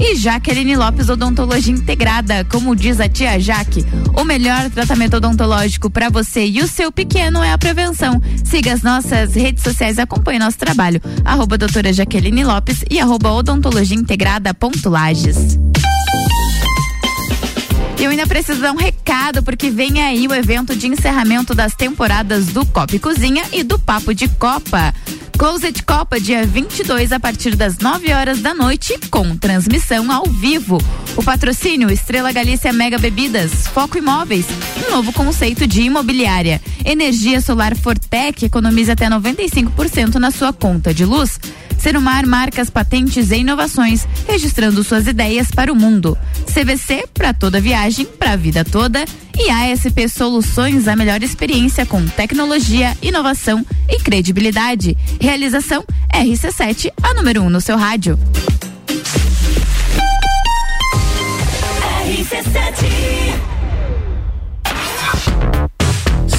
E 0.00 0.14
Jaqueline 0.14 0.76
Lopes 0.76 1.08
Odontologia 1.08 1.74
Integrada. 1.74 2.44
Como 2.44 2.76
diz 2.76 3.00
a 3.00 3.08
tia 3.08 3.40
Jaque, 3.40 3.84
o 4.16 4.22
melhor 4.22 4.70
tratamento 4.70 5.16
odontológico 5.16 5.90
para 5.90 6.08
você 6.08 6.46
e 6.46 6.62
o 6.62 6.68
seu 6.68 6.92
pequeno 6.92 7.42
é 7.42 7.52
a 7.52 7.58
prevenção. 7.58 8.22
Siga 8.44 8.72
as 8.72 8.82
nossas 8.82 9.34
redes 9.34 9.64
sociais, 9.64 9.98
acompanhe 9.98 10.38
nosso 10.38 10.58
trabalho. 10.58 11.02
Arroba 11.24 11.58
doutora 11.58 11.92
Jaqueline 11.92 12.44
Lopes 12.44 12.84
e 12.88 13.00
arroba 13.00 13.32
odontologia 13.32 13.96
integrada 13.96 14.54
ponto 14.54 14.88
Lages. 14.88 15.58
E 17.98 18.04
eu 18.04 18.12
ainda 18.12 18.28
preciso 18.28 18.60
dar 18.60 18.70
um 18.70 18.76
recado, 18.76 18.97
porque 19.42 19.70
vem 19.70 20.02
aí 20.02 20.28
o 20.28 20.34
evento 20.34 20.76
de 20.76 20.86
encerramento 20.86 21.54
das 21.54 21.74
temporadas 21.74 22.48
do 22.48 22.66
Copa 22.66 22.94
e 22.94 22.98
Cozinha 22.98 23.42
e 23.52 23.62
do 23.62 23.78
Papo 23.78 24.14
de 24.14 24.28
Copa. 24.28 24.94
Closet 25.38 25.82
Copa, 25.82 26.20
dia 26.20 26.44
22, 26.44 27.12
a 27.12 27.18
partir 27.18 27.56
das 27.56 27.78
9 27.78 28.12
horas 28.12 28.40
da 28.40 28.52
noite, 28.52 28.98
com 29.10 29.34
transmissão 29.34 30.12
ao 30.12 30.26
vivo. 30.26 30.78
O 31.16 31.22
patrocínio 31.22 31.90
Estrela 31.90 32.32
Galícia 32.32 32.70
Mega 32.70 32.98
Bebidas, 32.98 33.66
Foco 33.68 33.96
Imóveis, 33.96 34.44
um 34.86 34.90
novo 34.96 35.10
conceito 35.12 35.66
de 35.66 35.82
imobiliária. 35.82 36.60
Energia 36.84 37.40
Solar 37.40 37.74
Fortec 37.76 38.44
economiza 38.44 38.92
até 38.92 39.08
95% 39.08 40.16
na 40.16 40.30
sua 40.30 40.52
conta 40.52 40.92
de 40.92 41.06
luz. 41.06 41.40
Serumar 41.78 42.26
marcas, 42.26 42.68
patentes 42.68 43.30
e 43.30 43.36
inovações, 43.36 44.06
registrando 44.26 44.82
suas 44.84 45.06
ideias 45.06 45.50
para 45.50 45.72
o 45.72 45.76
mundo. 45.76 46.18
CVC 46.46 47.06
para 47.14 47.32
toda 47.32 47.60
viagem, 47.60 48.04
para 48.04 48.32
a 48.32 48.36
vida 48.36 48.64
toda. 48.64 49.04
E 49.36 49.50
ASP 49.50 50.08
Soluções, 50.08 50.88
a 50.88 50.96
melhor 50.96 51.22
experiência 51.22 51.86
com 51.86 52.04
tecnologia, 52.04 52.96
inovação 53.00 53.64
e 53.88 53.98
credibilidade. 54.00 54.96
Realização 55.20 55.84
RC7, 56.12 56.92
a 57.02 57.14
número 57.14 57.42
1 57.42 57.46
um 57.46 57.50
no 57.50 57.60
seu 57.60 57.76
rádio. 57.76 58.18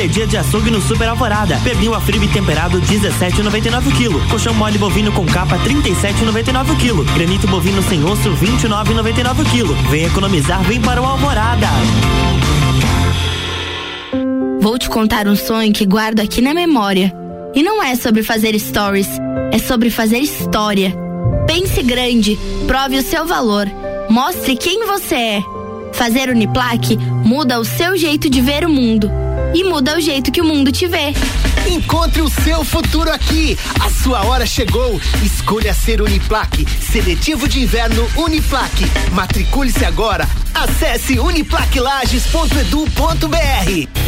É 0.00 0.06
dia 0.06 0.28
de 0.28 0.36
açougue 0.36 0.70
no 0.70 0.80
Super 0.80 1.08
Alvorada. 1.08 1.58
Pernil 1.64 1.92
a 1.92 2.00
fribe 2.00 2.28
temperado 2.28 2.80
17,99 2.80 3.82
kg. 3.96 4.30
Colchão 4.30 4.54
mole 4.54 4.78
bovino 4.78 5.10
com 5.10 5.26
capa 5.26 5.58
37,99 5.58 6.76
kg. 6.78 7.14
Granito 7.14 7.48
bovino 7.48 7.82
sem 7.82 8.04
osso 8.04 8.30
29,99 8.30 9.44
kg. 9.50 9.90
Vem 9.90 10.04
economizar, 10.04 10.62
vem 10.62 10.80
para 10.80 11.02
o 11.02 11.04
Alvorada. 11.04 11.66
Vou 14.60 14.78
te 14.78 14.88
contar 14.88 15.26
um 15.26 15.34
sonho 15.34 15.72
que 15.72 15.84
guardo 15.84 16.20
aqui 16.20 16.40
na 16.40 16.54
memória. 16.54 17.12
E 17.52 17.60
não 17.60 17.82
é 17.82 17.96
sobre 17.96 18.22
fazer 18.22 18.56
stories, 18.56 19.08
é 19.50 19.58
sobre 19.58 19.90
fazer 19.90 20.18
história. 20.18 20.94
Pense 21.44 21.82
grande, 21.82 22.38
prove 22.68 22.98
o 22.98 23.02
seu 23.02 23.26
valor, 23.26 23.66
mostre 24.08 24.54
quem 24.54 24.86
você 24.86 25.14
é. 25.14 25.57
Fazer 25.98 26.30
Uniplaque 26.30 26.96
muda 26.96 27.58
o 27.58 27.64
seu 27.64 27.96
jeito 27.96 28.30
de 28.30 28.40
ver 28.40 28.64
o 28.64 28.70
mundo 28.70 29.10
e 29.52 29.64
muda 29.64 29.96
o 29.96 30.00
jeito 30.00 30.30
que 30.30 30.40
o 30.40 30.44
mundo 30.44 30.70
te 30.70 30.86
vê. 30.86 31.12
Encontre 31.68 32.22
o 32.22 32.30
seu 32.30 32.64
futuro 32.64 33.10
aqui. 33.10 33.58
A 33.80 33.90
sua 33.90 34.24
hora 34.24 34.46
chegou. 34.46 35.00
Escolha 35.24 35.74
ser 35.74 36.00
Uniplaque. 36.00 36.64
Seletivo 36.80 37.48
de 37.48 37.60
inverno 37.60 38.08
Uniplaque. 38.16 38.84
Matricule-se 39.10 39.84
agora. 39.84 40.28
Acesse 40.54 41.18
uniplaquilages.edu.br. 41.18 44.07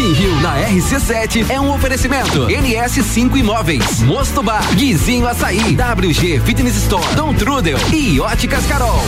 Rock 0.00 0.02
in 0.02 0.12
Rio 0.14 0.40
na 0.40 0.56
RC7 0.62 1.50
é 1.50 1.60
um 1.60 1.70
oferecimento. 1.74 2.46
NS5 2.46 3.36
Imóveis, 3.36 4.00
Mosto 4.02 4.42
Bar, 4.42 4.62
Guizinho 4.74 5.26
Açaí, 5.28 5.76
WG 5.76 6.40
Fitness 6.40 6.76
Store, 6.76 7.06
Dom 7.14 7.34
Trudel 7.34 7.78
e 7.92 8.18
Óticas 8.18 8.64
Carol. 8.66 8.98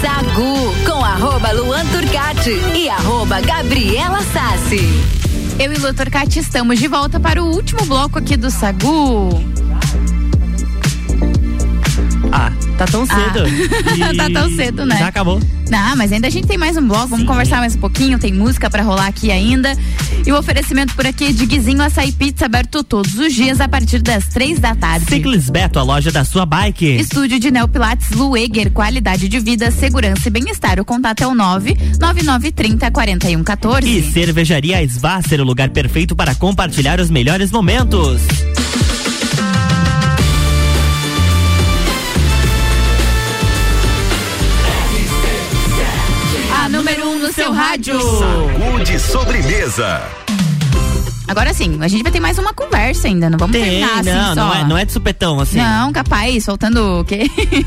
Sagu 0.00 0.72
com 0.86 1.04
arroba 1.04 1.50
Luan 1.52 1.84
Turcati 1.86 2.56
e 2.72 2.88
arroba 2.88 3.40
Gabriela 3.40 4.22
Sassi. 4.22 5.04
Eu 5.58 5.72
e 5.72 5.76
Lu 5.76 5.92
Turcati 5.92 6.38
estamos 6.38 6.78
de 6.78 6.86
volta 6.86 7.18
para 7.18 7.42
o 7.42 7.46
último 7.52 7.84
bloco 7.84 8.20
aqui 8.20 8.36
do 8.36 8.50
Sagu. 8.50 9.44
Ah, 12.30 12.52
tá 12.84 12.86
tão 12.86 13.06
cedo. 13.06 13.44
Ah. 14.02 14.14
tá 14.16 14.30
tão 14.30 14.56
cedo, 14.56 14.86
né? 14.86 14.98
Já 14.98 15.08
acabou. 15.08 15.40
Não, 15.70 15.96
mas 15.96 16.12
ainda 16.12 16.26
a 16.26 16.30
gente 16.30 16.46
tem 16.46 16.58
mais 16.58 16.76
um 16.76 16.86
bloco, 16.86 17.08
vamos 17.08 17.20
Sim. 17.20 17.26
conversar 17.26 17.58
mais 17.58 17.74
um 17.74 17.78
pouquinho, 17.78 18.18
tem 18.18 18.32
música 18.32 18.68
pra 18.68 18.82
rolar 18.82 19.06
aqui 19.06 19.30
ainda. 19.30 19.76
E 20.26 20.32
o 20.32 20.38
oferecimento 20.38 20.94
por 20.94 21.06
aqui 21.06 21.32
de 21.32 21.46
Guizinho 21.46 21.82
Açaí 21.82 22.12
Pizza 22.12 22.46
aberto 22.46 22.84
todos 22.84 23.14
os 23.18 23.32
dias 23.32 23.60
a 23.60 23.68
partir 23.68 24.00
das 24.02 24.26
três 24.26 24.58
da 24.58 24.74
tarde. 24.74 25.06
Ciclis 25.06 25.48
Beto, 25.48 25.78
a 25.78 25.82
loja 25.82 26.10
da 26.10 26.24
sua 26.24 26.44
bike. 26.44 26.96
Estúdio 26.96 27.38
de 27.38 27.50
Neopilates 27.50 28.10
Lueger, 28.10 28.70
qualidade 28.70 29.28
de 29.28 29.38
vida, 29.40 29.70
segurança 29.70 30.28
e 30.28 30.30
bem-estar. 30.30 30.78
O 30.80 30.84
contato 30.84 31.22
é 31.22 31.26
o 31.26 31.34
99930 31.34 32.90
4114. 32.90 33.88
E 33.88 34.12
Cervejaria 34.12 34.82
Svasser, 34.84 35.40
o 35.40 35.44
lugar 35.44 35.70
perfeito 35.70 36.14
para 36.14 36.34
compartilhar 36.34 37.00
os 37.00 37.10
melhores 37.10 37.50
momentos. 37.50 38.20
Rádio. 47.72 47.98
Saúde 47.98 48.98
sobremesa. 49.00 50.02
Agora 51.26 51.54
sim, 51.54 51.78
a 51.80 51.88
gente 51.88 52.02
vai 52.02 52.12
ter 52.12 52.20
mais 52.20 52.36
uma 52.36 52.52
conversa 52.52 53.08
ainda, 53.08 53.30
não 53.30 53.38
vamos 53.38 53.56
Tem, 53.56 53.64
terminar 53.64 54.00
assim 54.00 54.10
não, 54.10 54.34
só. 54.34 54.34
não 54.34 54.54
é, 54.54 54.64
não 54.64 54.78
é 54.78 54.84
de 54.84 54.92
supetão, 54.92 55.40
assim. 55.40 55.56
Não, 55.56 55.90
capaz, 55.90 56.44
faltando 56.44 57.00
o 57.00 57.04
quê? 57.04 57.22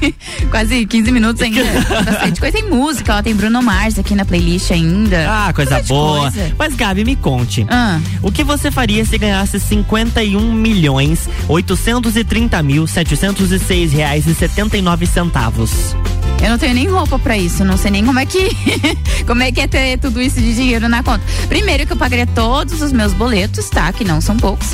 Quase 0.51 0.85
15 0.85 1.11
minutos 1.11 1.41
ainda. 1.41 1.63
Bastante 2.05 2.39
coisa. 2.39 2.55
Tem 2.55 2.69
música, 2.69 3.17
ó, 3.17 3.23
tem 3.23 3.33
Bruno 3.33 3.63
Mars 3.63 3.97
aqui 3.97 4.13
na 4.13 4.23
playlist 4.23 4.69
ainda. 4.69 5.25
Ah, 5.27 5.51
coisa 5.51 5.81
boa. 5.81 6.29
coisa. 6.29 6.53
Mas 6.59 6.75
Gabi, 6.75 7.03
me 7.03 7.15
conte. 7.15 7.65
Ah. 7.67 7.99
O 8.21 8.31
que 8.31 8.43
você 8.43 8.69
faria 8.69 9.03
se 9.03 9.17
ganhasse 9.17 9.59
51 9.59 10.39
milhões 10.53 11.27
830 11.49 12.61
mil 12.61 12.85
706 12.85 13.91
reais 13.93 14.27
e 14.27 14.35
79 14.35 15.07
centavos? 15.07 15.95
Eu 16.43 16.49
não 16.51 16.57
tenho 16.59 16.75
nem 16.75 16.87
roupa 16.87 17.17
pra 17.17 17.35
isso, 17.37 17.63
não 17.65 17.75
sei 17.77 17.89
nem 17.91 18.05
como 18.05 18.19
é 18.19 18.25
que 18.25 18.49
como 19.25 19.41
é 19.41 19.51
que 19.51 19.61
é 19.61 19.67
ter 19.67 19.97
tudo 19.97 20.21
isso 20.21 20.39
de 20.39 20.53
dinheiro 20.53 20.87
na 20.87 21.01
conta. 21.01 21.21
Primeiro 21.47 21.85
que 21.87 21.93
eu 21.93 21.97
pagaria 21.97 22.27
todos 22.27 22.81
os 22.81 22.91
meus 22.91 23.13
boletos, 23.13 23.67
tá? 23.69 23.91
Que 23.91 24.03
não 24.03 24.21
são 24.21 24.37
poucos. 24.37 24.67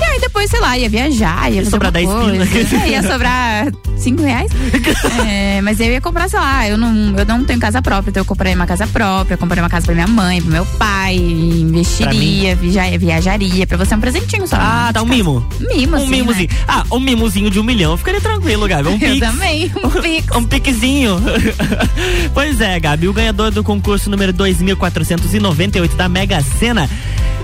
E 0.00 0.04
aí 0.04 0.20
depois, 0.20 0.50
sei 0.50 0.60
lá, 0.60 0.76
ia 0.76 0.88
viajar, 0.88 1.50
ia, 1.50 1.62
Ia 1.62 1.70
sobrar 1.70 1.92
alguma 1.96 2.20
10 2.24 2.44
coisa. 2.46 2.66
pila. 2.68 2.82
É, 2.84 2.88
ia 2.90 3.02
sobrar 3.02 3.66
5 3.96 4.22
reais. 4.22 4.50
É, 5.26 5.60
mas 5.62 5.78
eu 5.80 5.86
ia 5.86 6.00
comprar, 6.00 6.28
sei 6.28 6.38
lá, 6.38 6.68
eu 6.68 6.76
não, 6.76 7.16
eu 7.16 7.24
não 7.24 7.44
tenho 7.44 7.58
casa 7.60 7.80
própria, 7.80 8.10
então 8.10 8.20
eu 8.20 8.24
comprei 8.24 8.54
uma 8.54 8.66
casa 8.66 8.86
própria, 8.86 9.36
comprei 9.36 9.62
uma 9.62 9.68
casa 9.70 9.86
pra 9.86 9.94
minha 9.94 10.06
mãe, 10.06 10.42
pro 10.42 10.50
meu 10.50 10.66
pai, 10.66 11.14
investiria, 11.16 12.54
via- 12.56 12.98
viajaria, 12.98 13.66
pra 13.66 13.76
você 13.76 13.94
é 13.94 13.96
um 13.96 14.00
presentinho 14.00 14.46
só. 14.46 14.56
Ah, 14.58 14.90
tá 14.92 15.02
um 15.02 15.06
mimo. 15.06 15.46
Mimo, 15.60 15.96
Um 15.96 16.00
sim, 16.00 16.10
mimozinho. 16.10 16.48
né? 16.50 16.56
Ah, 16.66 16.84
um 16.92 17.00
mimozinho 17.00 17.50
de 17.50 17.60
um 17.60 17.62
milhão. 17.62 17.92
Eu 17.92 17.96
Ficaria 17.98 18.20
tranquilo, 18.20 18.66
Gabi. 18.66 18.88
Um 18.88 18.92
Eu 18.94 18.98
pix. 18.98 19.20
também, 19.20 19.72
um 19.82 19.90
pix. 20.02 20.36
Um 20.36 20.44
piquezinho. 20.44 21.03
pois 22.32 22.60
é, 22.60 22.78
Gabi. 22.80 23.08
O 23.08 23.12
ganhador 23.12 23.50
do 23.50 23.62
concurso 23.62 24.08
número 24.10 24.32
2498 24.32 25.96
da 25.96 26.08
Mega 26.08 26.40
Sena 26.40 26.88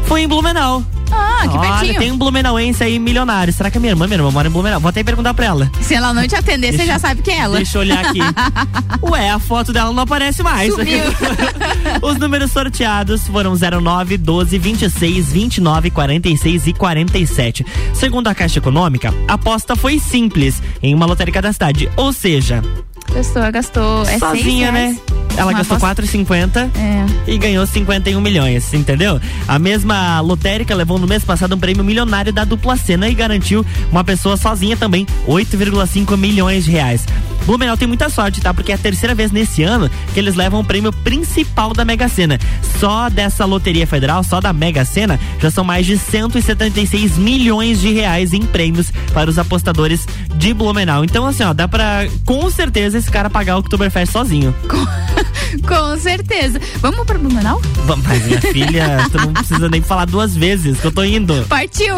foi 0.05 0.23
em 0.23 0.29
Blumenau. 0.29 0.83
Ah, 1.13 1.41
que 1.43 1.59
Olha, 1.59 1.71
pertinho. 1.73 1.99
tem 1.99 2.13
um 2.13 2.17
blumenauense 2.19 2.85
aí 2.85 2.97
milionário. 2.97 3.53
Será 3.53 3.69
que 3.69 3.79
é 3.79 3.81
minha 3.81 3.91
irmã? 3.93 4.07
Minha 4.07 4.19
irmã 4.19 4.31
mora 4.31 4.47
em 4.47 4.51
Blumenau. 4.51 4.79
Vou 4.79 4.89
até 4.91 5.03
perguntar 5.03 5.35
pra 5.35 5.47
ela. 5.47 5.71
Se 5.81 5.93
ela 5.95 6.15
não 6.15 6.27
te 6.27 6.37
atender, 6.37 6.73
você 6.73 6.87
já 6.87 7.01
sabe 7.01 7.21
que 7.21 7.33
é 7.33 7.39
ela. 7.39 7.57
Deixa 7.57 7.79
eu 7.79 7.81
olhar 7.81 8.05
aqui. 8.07 8.21
Ué, 9.03 9.29
a 9.31 9.39
foto 9.41 9.73
dela 9.73 9.93
não 9.93 10.05
aparece 10.05 10.41
mais. 10.43 10.73
Os 12.03 12.17
números 12.19 12.53
sorteados 12.53 13.27
foram 13.27 13.55
09, 13.57 14.17
12, 14.19 14.59
26, 14.59 15.33
29, 15.33 15.91
46 15.91 16.67
e 16.69 16.73
47. 16.73 17.67
Segundo 17.95 18.29
a 18.29 18.35
Caixa 18.35 18.59
Econômica, 18.59 19.13
a 19.27 19.35
aposta 19.35 19.75
foi 19.75 19.99
simples 19.99 20.63
em 20.83 20.95
uma 20.95 21.07
lotérica 21.07 21.43
da 21.43 21.53
cidade. 21.53 21.91
Ou 21.97 22.13
seja, 22.13 22.63
A 23.09 23.13
pessoa 23.13 23.51
gastou. 23.51 24.03
É 24.05 24.19
sozinha, 24.19 24.71
né? 24.71 24.97
Ela 25.37 25.51
Uma 25.53 25.59
gastou 25.59 25.77
aposta- 25.77 26.03
4,50 26.03 26.71
É. 26.77 27.31
e 27.33 27.39
ganhou 27.39 27.65
51 27.67 28.21
milhões, 28.21 28.73
entendeu? 28.75 29.21
A 29.49 29.59
mesma 29.59 29.90
lotérica 30.21 30.75
levou 30.75 30.99
no 30.99 31.07
mês 31.07 31.25
passado 31.25 31.55
um 31.55 31.59
prêmio 31.59 31.85
milionário 31.85 32.33
da 32.33 32.45
dupla 32.45 32.77
cena 32.77 33.09
e 33.09 33.15
garantiu 33.15 33.65
uma 33.91 34.05
pessoa 34.05 34.37
sozinha 34.37 34.77
também 34.77 35.07
8,5 35.27 36.17
milhões 36.17 36.65
de 36.65 36.71
reais. 36.71 37.07
Blumenau 37.47 37.77
tem 37.77 37.89
muita 37.89 38.09
sorte, 38.09 38.41
tá? 38.41 38.53
Porque 38.55 38.71
é 38.71 38.75
a 38.75 38.79
terceira 38.79 39.15
vez 39.15 39.33
nesse 39.33 39.63
ano 39.63 39.91
que 40.13 40.21
eles 40.21 40.35
levam 40.35 40.61
o 40.61 40.65
prêmio 40.65 40.93
principal 40.93 41.73
da 41.73 41.85
Mega 41.85 42.09
Sena. 42.09 42.39
Só 42.79 43.09
dessa 43.09 43.45
loteria 43.45 43.87
federal, 43.87 44.23
só 44.23 44.41
da 44.41 44.53
Mega 44.53 44.85
Sena, 44.85 45.19
já 45.41 45.51
são 45.51 45.65
mais 45.65 45.87
de 45.87 45.99
176 45.99 47.19
milhões 47.19 47.81
de 47.81 47.93
reais 47.93 48.33
em 48.33 48.43
prêmios 48.43 48.93
para 49.13 49.29
os 49.29 49.39
apostadores 49.39 50.07
de 50.37 50.55
Blumenau. 50.55 51.05
Então, 51.05 51.27
assim, 51.27 51.43
ó, 51.43 51.53
dá 51.53 51.67
pra 51.67 52.07
com 52.25 52.49
certeza 52.51 52.99
esse 52.99 53.11
cara 53.11 53.29
pagar 53.29 53.57
o 53.57 53.61
Oktoberfest 53.61 54.13
sozinho. 54.13 54.55
Com 55.67 55.99
certeza. 55.99 56.61
Vamos 56.77 57.05
pra 57.07 57.19
Blumenau? 57.19 57.61
Vamos, 57.87 58.07
Mas 58.07 58.25
minha 58.25 58.41
filha, 58.41 59.07
tu 59.11 59.19
não 59.19 59.33
precisa 59.33 59.69
nem 59.69 59.83
falar 59.83 60.07
duas 60.07 60.35
vezes 60.37 60.79
que 60.81 60.87
eu 60.87 60.93
tô 60.93 61.05
indo. 61.05 61.45
Partiu! 61.49 61.97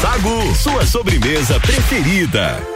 Sagu, 0.00 0.54
sua 0.54 0.86
sobremesa 0.86 1.58
preferida. 1.60 2.75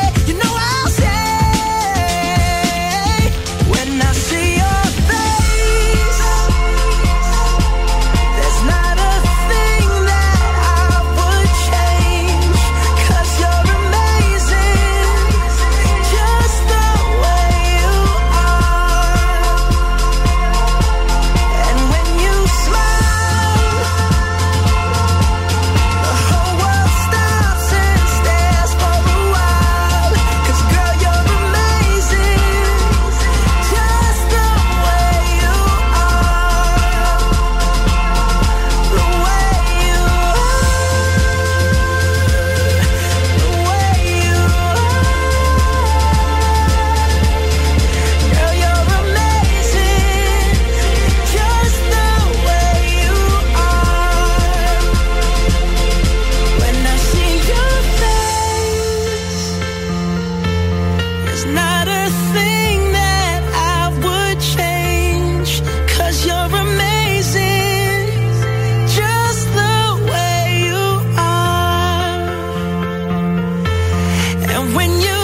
When 74.61 75.01
you 75.01 75.20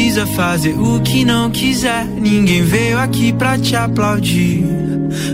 precisa 0.00 0.24
fazer 0.24 0.72
o 0.78 0.98
que 1.00 1.26
não 1.26 1.50
quiser. 1.50 2.06
Ninguém 2.06 2.62
veio 2.62 2.98
aqui 2.98 3.34
pra 3.34 3.58
te 3.58 3.76
aplaudir. 3.76 4.64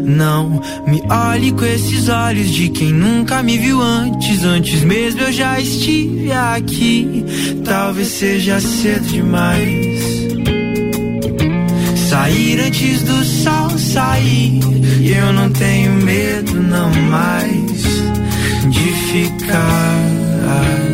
Não 0.03 0.61
me 0.89 1.03
olhe 1.09 1.53
com 1.53 1.65
esses 1.65 2.09
olhos 2.09 2.51
de 2.51 2.69
quem 2.71 2.93
nunca 2.93 3.45
me 3.45 3.57
viu 3.57 3.81
antes. 3.81 4.43
Antes 4.43 4.83
mesmo 4.83 5.21
eu 5.21 5.33
já 5.33 5.61
estive 5.61 6.33
aqui. 6.33 7.25
Talvez 7.65 8.09
seja 8.09 8.59
cedo 8.59 9.07
demais. 9.07 10.01
Sair 12.11 12.61
antes 12.61 13.03
do 13.03 13.25
sol 13.25 13.71
sair. 13.79 14.61
E 15.01 15.13
eu 15.13 15.33
não 15.33 15.49
tenho 15.51 15.93
medo, 15.93 16.61
não 16.61 16.91
mais. 17.09 17.83
De 18.69 18.93
ficar 19.13 20.86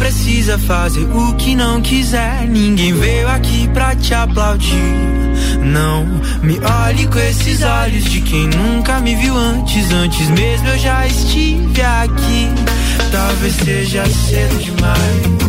precisa 0.00 0.56
fazer 0.58 1.04
o 1.04 1.34
que 1.34 1.54
não 1.54 1.82
quiser. 1.82 2.48
Ninguém 2.48 2.94
veio 2.94 3.28
aqui 3.28 3.68
pra 3.68 3.94
te 3.94 4.14
aplaudir. 4.14 4.74
Não 5.62 6.06
me 6.42 6.58
olhe 6.58 7.06
com 7.06 7.18
esses 7.18 7.62
olhos 7.62 8.04
de 8.04 8.22
quem 8.22 8.48
nunca 8.48 8.98
me 8.98 9.14
viu 9.14 9.36
antes. 9.36 9.92
Antes 9.92 10.28
mesmo 10.30 10.68
eu 10.68 10.78
já 10.78 11.06
estive 11.06 11.82
aqui. 11.82 12.48
Talvez 13.12 13.54
seja 13.56 14.06
cedo 14.06 14.58
demais. 14.58 15.39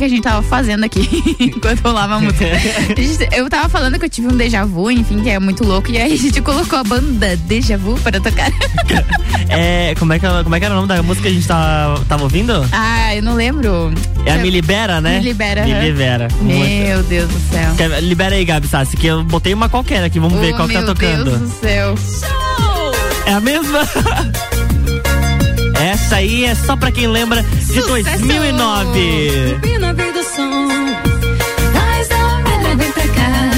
Que 0.00 0.04
a 0.06 0.08
gente 0.08 0.22
tava 0.22 0.42
fazendo 0.42 0.82
aqui 0.84 1.08
enquanto 1.38 1.80
rolava 1.80 2.14
a 2.16 2.20
música. 2.20 2.46
Eu 3.32 3.48
tava 3.50 3.68
falando 3.68 3.98
que 3.98 4.06
eu 4.06 4.08
tive 4.08 4.28
um 4.28 4.36
déjà 4.36 4.64
vu, 4.64 4.90
enfim, 4.90 5.20
que 5.20 5.28
é 5.28 5.38
muito 5.38 5.62
louco, 5.62 5.90
e 5.90 5.98
aí 5.98 6.12
a 6.14 6.16
gente 6.16 6.40
colocou 6.40 6.78
a 6.78 6.82
banda 6.84 7.36
Déjà 7.36 7.76
Vu 7.76 7.98
para 8.00 8.18
tocar. 8.20 8.50
É, 9.52 9.96
como 9.98 10.12
é, 10.12 10.18
que, 10.18 10.26
como 10.44 10.54
é 10.54 10.60
que 10.60 10.64
era 10.64 10.74
o 10.74 10.76
nome 10.76 10.86
da 10.86 11.02
música 11.02 11.22
que 11.22 11.28
a 11.28 11.34
gente 11.34 11.46
tava, 11.48 12.04
tava 12.04 12.22
ouvindo? 12.22 12.64
Ah, 12.70 13.16
eu 13.16 13.20
não 13.22 13.34
lembro. 13.34 13.92
É 14.24 14.32
a 14.32 14.36
Me 14.36 14.48
Libera, 14.48 15.00
né? 15.00 15.18
Me 15.18 15.24
Libera, 15.24 15.64
Me. 15.66 15.74
Libera. 15.80 16.28
Meu 16.40 17.02
Deus 17.02 17.28
do 17.28 17.40
céu. 17.52 17.74
Quer- 17.76 18.00
Libera 18.00 18.36
aí, 18.36 18.44
Gabi 18.44 18.68
Sassi, 18.68 18.96
que 18.96 19.08
eu 19.08 19.24
botei 19.24 19.52
uma 19.52 19.68
qualquer 19.68 20.04
aqui, 20.04 20.20
vamos 20.20 20.38
ver 20.38 20.52
Oh, 20.52 20.56
qual 20.56 20.68
que 20.68 20.74
tá 20.74 20.82
meu 20.82 20.94
tocando. 20.94 21.24
Deus 21.24 21.40
do 21.40 21.48
céu. 21.60 21.94
É 23.26 23.32
a 23.32 23.40
mesma? 23.40 23.80
Essa 25.80 26.16
aí 26.16 26.44
é 26.44 26.54
só 26.54 26.76
pra 26.76 26.92
quem 26.92 27.06
lembra 27.06 27.42
de 27.42 27.80
2009. 27.80 29.58
Pra 32.94 33.08
cá. 33.08 33.50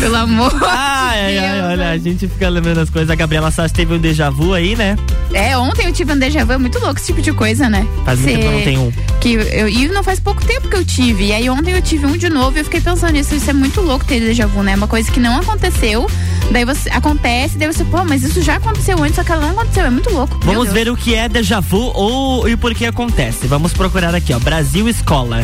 Pelo 0.00 0.16
amor. 0.16 0.52
Ai, 0.66 1.38
ai, 1.38 1.38
ai, 1.38 1.60
olha, 1.62 1.90
a 1.90 1.98
gente 1.98 2.26
fica 2.26 2.48
lembrando 2.48 2.78
as 2.80 2.90
coisas. 2.90 3.08
A 3.10 3.14
Gabriela 3.14 3.50
Sassi 3.50 3.72
teve 3.74 3.94
um 3.94 3.98
déjà 3.98 4.30
vu 4.30 4.52
aí, 4.54 4.74
né? 4.74 4.96
É, 5.32 5.56
ontem 5.56 5.86
eu 5.86 5.92
tive 5.92 6.12
um 6.12 6.18
déjà 6.18 6.44
vu, 6.44 6.52
é 6.52 6.58
muito 6.58 6.78
louco 6.78 6.96
esse 6.98 7.06
tipo 7.06 7.22
de 7.22 7.32
coisa, 7.32 7.68
né? 7.70 7.86
Faz 8.04 8.18
muito 8.20 8.32
Cê- 8.34 8.38
tempo 8.38 8.42
que 8.42 8.46
eu 8.48 8.52
não 8.58 8.64
tenho 8.64 8.80
um. 8.82 8.92
Que 9.20 9.32
eu, 9.34 9.68
e 9.68 9.88
não 9.88 10.02
faz 10.02 10.18
pouco 10.20 10.44
tempo 10.44 10.68
que 10.68 10.76
eu 10.76 10.84
tive. 10.84 11.26
E 11.26 11.32
aí 11.32 11.48
ontem 11.48 11.72
eu 11.74 11.82
tive 11.82 12.06
um 12.06 12.16
de 12.16 12.28
novo 12.28 12.56
e 12.56 12.60
eu 12.60 12.64
fiquei 12.64 12.80
pensando 12.80 13.12
nisso. 13.12 13.34
Isso 13.34 13.48
é 13.48 13.52
muito 13.52 13.80
louco 13.80 14.04
ter 14.04 14.20
déjà 14.20 14.46
vu, 14.46 14.62
né? 14.62 14.74
Uma 14.74 14.88
coisa 14.88 15.10
que 15.10 15.20
não 15.20 15.36
aconteceu. 15.38 16.06
Daí 16.50 16.64
você 16.66 16.90
acontece, 16.90 17.56
daí 17.56 17.66
você, 17.72 17.82
pô, 17.84 18.04
mas 18.04 18.22
isso 18.22 18.42
já 18.42 18.56
aconteceu 18.56 19.02
antes, 19.02 19.14
só 19.16 19.24
que 19.24 19.32
ela 19.32 19.40
não 19.42 19.50
aconteceu. 19.60 19.86
É 19.86 19.90
muito 19.90 20.10
louco. 20.10 20.38
Vamos 20.42 20.70
ver 20.72 20.88
o 20.90 20.96
que 20.96 21.14
é 21.14 21.28
déjà 21.28 21.60
vu 21.60 21.90
ou 21.94 22.46
e 22.48 22.56
por 22.56 22.74
que 22.74 22.84
acontece. 22.84 23.46
Vamos 23.46 23.72
procurar 23.72 24.14
aqui, 24.14 24.34
ó. 24.34 24.38
Brasil 24.38 24.86
Escola. 24.88 25.42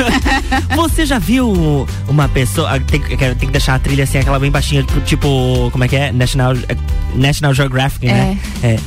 Você 0.76 1.04
já 1.06 1.18
viu 1.18 1.86
uma 2.08 2.28
pessoa. 2.28 2.74
ah, 2.76 2.80
Tem, 2.80 3.00
que- 3.00 3.16
tem 3.16 3.34
que 3.34 3.46
deixar 3.46 3.74
a 3.74 3.78
trilha 3.78 4.04
assim, 4.04 4.18
aquela 4.18 4.38
bem 4.38 4.50
baixinha, 4.50 4.84
tipo. 5.04 5.68
Como 5.70 5.84
é 5.84 5.88
que 5.88 5.96
é? 5.96 6.12
National, 6.12 6.54
eh, 6.68 6.76
National 7.14 7.52
Geographic, 7.54 8.06
né? 8.06 8.38
É. 8.62 8.78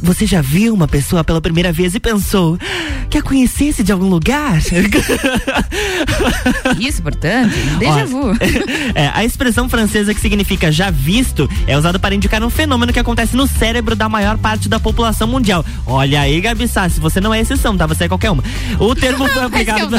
Você 0.00 0.26
já 0.26 0.40
viu 0.40 0.74
uma 0.74 0.86
pessoa 0.86 1.24
pela 1.24 1.40
primeira 1.40 1.72
vez 1.72 1.94
e 1.94 2.00
pensou 2.00 2.56
que 3.10 3.18
a 3.18 3.22
conhecesse 3.22 3.82
de 3.82 3.90
algum 3.90 4.08
lugar? 4.08 4.58
Isso, 6.78 7.02
portanto, 7.02 7.54
déjà 7.78 8.04
vu. 8.04 8.28
É, 8.94 9.10
a 9.14 9.24
expressão 9.24 9.68
francesa 9.68 10.14
que 10.14 10.20
significa 10.20 10.72
já 10.72 10.90
visto 10.90 11.48
é 11.66 11.76
usada 11.76 11.98
para 11.98 12.14
indicar 12.14 12.42
um 12.42 12.50
fenômeno 12.50 12.92
que 12.92 12.98
acontece 12.98 13.36
no 13.36 13.46
cérebro 13.46 13.94
da 13.94 14.08
maior 14.08 14.38
parte 14.38 14.68
da 14.68 14.80
população 14.80 15.28
mundial. 15.28 15.64
Olha 15.86 16.22
aí, 16.22 16.40
Gabi 16.40 16.66
Sassi, 16.66 16.98
você 16.98 17.20
não 17.20 17.32
é 17.32 17.40
exceção, 17.40 17.76
tá? 17.76 17.86
Você 17.86 18.04
é 18.04 18.08
qualquer 18.08 18.30
uma. 18.30 18.42
O 18.78 18.94
termo 18.94 19.26
foi 19.28 19.44
aplicado 19.44 19.94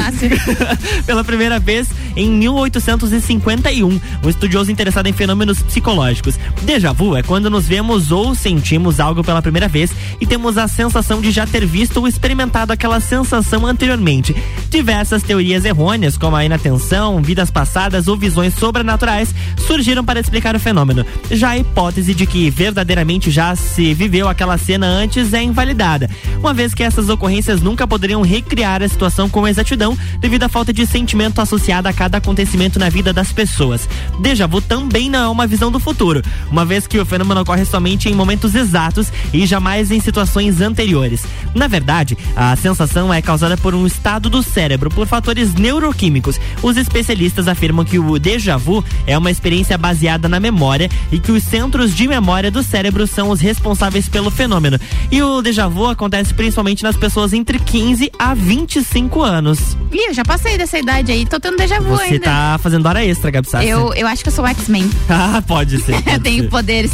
pela 1.06 1.24
primeira 1.24 1.58
vez 1.58 1.88
em 2.16 2.30
1851. 2.30 4.00
Um 4.22 4.28
estudioso 4.28 4.70
interessado 4.70 5.06
em 5.06 5.12
fenômenos 5.12 5.62
psicológicos. 5.62 6.34
Déjà 6.62 6.92
vu 6.92 7.16
é 7.16 7.22
quando 7.22 7.48
nos 7.48 7.66
vemos 7.66 8.12
ou 8.12 8.34
sentimos 8.34 9.00
algo 9.00 9.22
pela 9.22 9.40
primeira 9.40 9.68
vez 9.68 9.89
e 10.20 10.26
temos 10.26 10.58
a 10.58 10.68
sensação 10.68 11.20
de 11.20 11.30
já 11.30 11.46
ter 11.46 11.64
visto 11.66 11.98
ou 11.98 12.08
experimentado 12.08 12.72
aquela 12.72 13.00
sensação 13.00 13.66
anteriormente. 13.66 14.34
Diversas 14.68 15.22
teorias 15.22 15.64
errôneas, 15.64 16.16
como 16.16 16.36
a 16.36 16.44
inatenção, 16.44 17.22
vidas 17.22 17.50
passadas 17.50 18.08
ou 18.08 18.16
visões 18.16 18.54
sobrenaturais, 18.54 19.34
surgiram 19.66 20.04
para 20.04 20.20
explicar 20.20 20.54
o 20.54 20.60
fenômeno. 20.60 21.04
Já 21.30 21.50
a 21.50 21.58
hipótese 21.58 22.14
de 22.14 22.26
que 22.26 22.50
verdadeiramente 22.50 23.30
já 23.30 23.54
se 23.56 23.94
viveu 23.94 24.28
aquela 24.28 24.58
cena 24.58 24.86
antes 24.86 25.32
é 25.32 25.42
invalidada, 25.42 26.10
uma 26.38 26.52
vez 26.52 26.74
que 26.74 26.82
essas 26.82 27.08
ocorrências 27.08 27.60
nunca 27.60 27.86
poderiam 27.86 28.22
recriar 28.22 28.82
a 28.82 28.88
situação 28.88 29.28
com 29.28 29.46
exatidão 29.46 29.96
devido 30.18 30.44
à 30.44 30.48
falta 30.48 30.72
de 30.72 30.86
sentimento 30.86 31.40
associado 31.40 31.88
a 31.88 31.92
cada 31.92 32.18
acontecimento 32.18 32.78
na 32.78 32.88
vida 32.88 33.12
das 33.12 33.32
pessoas. 33.32 33.88
Déjà 34.20 34.46
vu 34.46 34.60
também 34.60 35.08
não 35.08 35.24
é 35.24 35.28
uma 35.28 35.46
visão 35.46 35.70
do 35.70 35.80
futuro, 35.80 36.22
uma 36.50 36.64
vez 36.64 36.86
que 36.86 36.98
o 36.98 37.06
fenômeno 37.06 37.40
ocorre 37.40 37.64
somente 37.64 38.08
em 38.08 38.14
momentos 38.14 38.54
exatos 38.54 39.12
e 39.32 39.46
jamais 39.46 39.79
em 39.88 40.00
situações 40.00 40.60
anteriores. 40.60 41.22
Na 41.54 41.68
verdade, 41.68 42.18
a 42.34 42.56
sensação 42.56 43.14
é 43.14 43.22
causada 43.22 43.56
por 43.56 43.72
um 43.72 43.86
estado 43.86 44.28
do 44.28 44.42
cérebro 44.42 44.90
por 44.90 45.06
fatores 45.06 45.54
neuroquímicos. 45.54 46.40
Os 46.60 46.76
especialistas 46.76 47.46
afirmam 47.46 47.84
que 47.84 48.00
o 48.00 48.18
déjà 48.18 48.56
vu 48.56 48.84
é 49.06 49.16
uma 49.16 49.30
experiência 49.30 49.78
baseada 49.78 50.28
na 50.28 50.40
memória 50.40 50.88
e 51.12 51.20
que 51.20 51.30
os 51.30 51.44
centros 51.44 51.94
de 51.94 52.08
memória 52.08 52.50
do 52.50 52.62
cérebro 52.64 53.06
são 53.06 53.30
os 53.30 53.40
responsáveis 53.40 54.08
pelo 54.08 54.30
fenômeno. 54.30 54.78
E 55.10 55.22
o 55.22 55.40
déjà 55.40 55.68
vu 55.68 55.86
acontece 55.86 56.34
principalmente 56.34 56.82
nas 56.82 56.96
pessoas 56.96 57.32
entre 57.32 57.58
15 57.60 58.10
a 58.18 58.34
25 58.34 59.22
anos. 59.22 59.76
Ih, 59.92 60.08
eu 60.08 60.14
já 60.14 60.24
passei 60.24 60.56
dessa 60.58 60.78
idade 60.78 61.12
aí, 61.12 61.26
tô 61.26 61.38
tendo 61.38 61.56
déjà 61.56 61.78
vu 61.78 61.90
Você 61.96 62.14
ainda. 62.14 62.24
tá 62.24 62.58
fazendo 62.60 62.86
hora 62.86 63.04
extra, 63.04 63.30
Gabi 63.30 63.48
Sassi. 63.48 63.68
Eu, 63.68 63.92
eu 63.94 64.06
acho 64.08 64.22
que 64.22 64.28
eu 64.28 64.32
sou 64.32 64.46
X-Men. 64.46 64.90
Ah, 65.22 65.42
pode 65.46 65.78
ser. 65.82 66.00
Pode 66.02 66.20
tenho 66.20 66.44
ser. 66.44 66.48
poderes. 66.48 66.92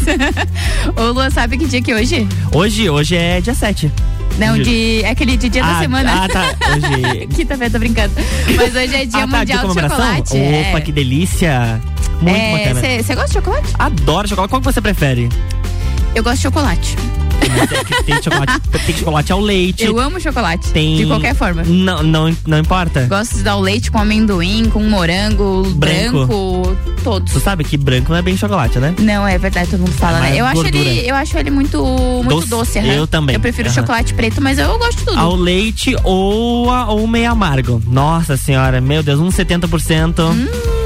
Ô, 0.96 1.12
Lua, 1.12 1.30
sabe 1.30 1.56
que 1.58 1.66
dia 1.66 1.80
que 1.80 1.92
é 1.92 1.96
hoje? 1.96 2.26
Hoje, 2.76 2.90
hoje 2.90 3.16
é 3.16 3.40
dia 3.40 3.54
7. 3.54 3.90
Não, 4.38 4.52
Hoje- 4.52 4.64
de. 4.64 5.02
É 5.02 5.08
aquele 5.08 5.34
de 5.38 5.48
dia 5.48 5.62
da 5.62 5.78
Ah, 5.78 5.80
semana. 5.80 6.24
ah, 6.24 6.28
tá. 6.28 6.54
Hoje- 6.74 7.26
Quinta-feira, 7.34 7.70
tô 7.72 7.78
brincando. 7.78 8.12
Mas 8.54 8.74
hoje 8.74 8.94
é 8.94 9.06
dia 9.06 9.24
ah, 9.24 9.26
tá, 9.28 9.38
mundial 9.38 9.66
de 9.68 9.80
chocolate. 9.80 10.36
Opa, 10.36 10.78
é. 10.78 10.80
que 10.82 10.92
delícia. 10.92 11.80
Muito 12.20 12.36
É, 12.36 12.52
bacana. 12.74 13.02
Você 13.02 13.14
gosta 13.14 13.28
de 13.28 13.32
chocolate? 13.32 13.72
Adoro 13.78 14.28
chocolate. 14.28 14.50
Qual 14.50 14.60
que 14.60 14.66
você 14.66 14.82
prefere? 14.82 15.30
Eu 16.14 16.22
gosto 16.22 16.36
de 16.36 16.42
chocolate. 16.42 16.96
Tem 18.04 18.22
chocolate, 18.22 18.60
tem 18.86 18.96
chocolate 18.96 19.32
ao 19.32 19.40
leite. 19.40 19.84
Eu 19.84 19.98
amo 19.98 20.20
chocolate. 20.20 20.70
Tem... 20.72 20.96
De 20.96 21.06
qualquer 21.06 21.34
forma. 21.34 21.62
Não, 21.64 22.02
não, 22.02 22.36
não 22.46 22.58
importa. 22.58 23.06
Gosto 23.06 23.36
de 23.36 23.42
dar 23.42 23.56
o 23.56 23.60
leite 23.60 23.90
com 23.90 23.98
amendoim, 23.98 24.68
com 24.70 24.82
morango, 24.82 25.62
Branco. 25.74 26.26
branco, 26.26 26.76
todos. 27.02 27.32
Tu 27.32 27.40
sabe 27.40 27.64
que 27.64 27.76
branco 27.76 28.10
não 28.10 28.16
é 28.18 28.22
bem 28.22 28.36
chocolate, 28.36 28.78
né? 28.78 28.94
Não, 28.98 29.26
é 29.26 29.38
verdade, 29.38 29.70
todo 29.70 29.80
mundo 29.80 29.92
fala, 29.92 30.18
É 30.18 30.30
né? 30.30 30.36
Eu 30.40 30.46
acho, 30.46 30.66
ele, 30.66 31.08
eu 31.08 31.14
acho 31.14 31.36
ele 31.38 31.50
muito, 31.50 31.82
muito 31.84 32.46
Doce. 32.46 32.48
doce. 32.48 32.78
Eu 32.88 33.06
também. 33.06 33.34
Eu 33.34 33.40
prefiro 33.40 33.68
Aham. 33.68 33.74
chocolate 33.74 34.14
preto, 34.14 34.40
mas 34.42 34.58
eu 34.58 34.78
gosto 34.78 34.98
de 34.98 35.04
tudo. 35.04 35.18
Ao 35.18 35.34
leite 35.34 35.96
ou, 36.04 36.70
a- 36.70 36.88
ou 36.90 37.06
meio 37.06 37.30
amargo. 37.30 37.80
Nossa 37.86 38.36
senhora, 38.36 38.80
meu 38.80 39.02
Deus, 39.02 39.20
uns 39.20 39.34
70%. 39.34 40.20
O 40.20 40.85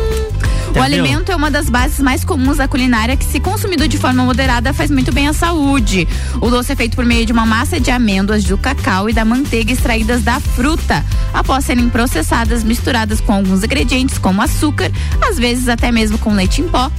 Entendeu? 0.71 1.05
alimento 1.05 1.33
é 1.33 1.37
uma 1.37 1.51
das 1.51 1.69
bases 1.69 1.99
mais 2.01 2.25
comuns 2.25 2.59
da 2.59 2.69
culinária 2.69 3.17
que, 3.17 3.25
se 3.25 3.41
consumido 3.41 3.89
de 3.89 3.99
forma 3.99 4.25
moderada, 4.25 4.73
faz 4.73 4.91
muito 4.91 5.13
bem 5.13 5.29
à 5.29 5.33
saúde. 5.33 6.07
O 6.41 6.49
doce 6.49 6.73
é 6.73 6.77
feito 6.77 6.97
por 6.97 7.05
meio 7.05 7.27
de 7.27 7.33
uma 7.33 7.45
massa 7.45 7.81
de 7.81 7.91
amêndoas, 7.91 8.45
do 8.45 8.57
cacau 8.57 9.09
e 9.11 9.13
da 9.13 9.25
manteiga 9.25 9.73
extraídas 9.73 10.23
da 10.23 10.39
fruta. 10.41 11.05
Após 11.33 11.65
serem 11.65 11.89
processadas, 11.89 12.63
misturadas 12.63 13.21
com 13.21 13.33
alguns 13.33 13.65
ingredientes, 13.65 14.19
como 14.19 14.43
açúcar, 14.43 14.91
às 15.21 15.39
vezes 15.39 15.69
até 15.69 15.91
mesmo 15.91 16.19
com 16.19 16.35
leite 16.35 16.61
em 16.61 16.69
pó. 16.69 16.91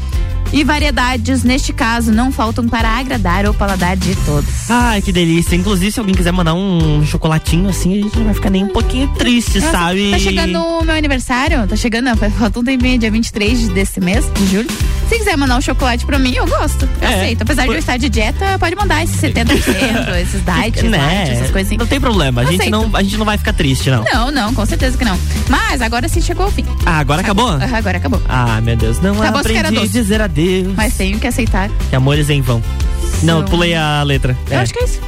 E 0.54 0.64
variedades, 0.64 1.44
neste 1.44 1.72
caso, 1.72 2.12
não 2.12 2.32
faltam 2.32 2.68
para 2.68 2.90
agradar 2.90 3.46
o 3.46 3.54
paladar 3.54 3.96
de 3.96 4.14
todos. 4.26 4.70
Ai, 4.70 5.02
que 5.02 5.12
delícia. 5.12 5.56
Inclusive, 5.56 5.92
se 5.92 6.00
alguém 6.00 6.14
quiser 6.14 6.34
mandar 6.34 6.54
um 6.54 7.06
chocolatinho 7.06 7.70
assim, 7.70 7.94
a 7.94 8.04
gente 8.04 8.18
não 8.18 8.26
vai 8.26 8.34
ficar 8.34 8.50
nem 8.50 8.66
um 8.66 8.70
pouquinho 8.70 9.08
triste, 9.16 9.60
Nossa, 9.60 9.72
sabe? 9.72 10.12
Tá 10.12 10.20
chegando 10.20 10.60
o 10.60 10.84
meu 10.84 10.96
aniversário, 10.96 11.66
tá 11.68 11.76
chegando, 11.76 12.10
falta 12.38 12.60
um 12.60 12.64
tempinho, 12.64 13.00
dia 13.00 13.10
23 13.10 13.70
desse 13.70 14.02
mês, 14.02 14.26
de 14.34 14.48
julho. 14.48 14.70
Se 15.12 15.18
quiser 15.18 15.36
mandar 15.36 15.58
um 15.58 15.62
chocolate 15.62 16.06
pra 16.06 16.18
mim, 16.18 16.34
eu 16.34 16.48
gosto. 16.48 16.88
Eu 17.02 17.08
É, 17.10 17.16
aceito. 17.16 17.42
Apesar 17.42 17.64
de 17.64 17.74
eu 17.74 17.78
estar 17.78 17.98
de 17.98 18.08
dieta, 18.08 18.58
pode 18.58 18.74
mandar 18.78 19.04
esses 19.04 19.18
70%, 19.20 20.16
esses 20.22 20.42
diets, 20.42 20.84
né? 20.84 21.24
essas 21.34 21.52
coisas 21.52 21.68
assim. 21.68 21.76
Não 21.76 21.86
tem 21.86 22.00
problema, 22.00 22.40
a 22.40 22.46
gente 22.46 22.62
Aceito. 22.62 22.72
não, 22.72 22.90
a 22.96 23.04
gente 23.04 23.18
não 23.18 23.26
vai 23.26 23.38
ficar 23.38 23.52
triste, 23.52 23.90
não. 23.90 24.06
Não, 24.06 24.32
não, 24.32 24.54
com 24.54 24.66
certeza 24.66 24.98
que 24.98 25.04
não. 25.04 25.20
Mas 25.50 25.82
agora 25.82 26.08
sim 26.08 26.22
chegou 26.22 26.46
ao 26.46 26.52
fim. 26.52 26.64
Ah, 26.86 27.00
agora 27.00 27.20
acabou? 27.20 27.50
Ah, 27.50 27.78
Agora 27.78 27.98
acabou. 27.98 28.22
Ah, 28.30 28.62
meu 28.62 28.78
Deus, 28.78 29.02
não 29.02 29.22
Acabou 29.22 29.42
aprendi 29.42 29.78
a 29.80 29.86
dizer 29.86 30.22
adeus. 30.22 30.74
Mas 30.78 30.94
tenho 30.94 31.20
que 31.20 31.28
aceitar. 31.28 31.70
Que 31.90 31.96
amores 31.98 32.30
em 32.30 32.42
vão. 32.42 32.64
Não, 33.22 33.40
eu 33.40 33.46
pulei 33.46 33.76
a 33.76 34.02
letra. 34.04 34.38
Eu 34.50 34.60
acho 34.60 34.72
que 34.72 34.80
é 34.80 34.86
isso. 34.86 35.02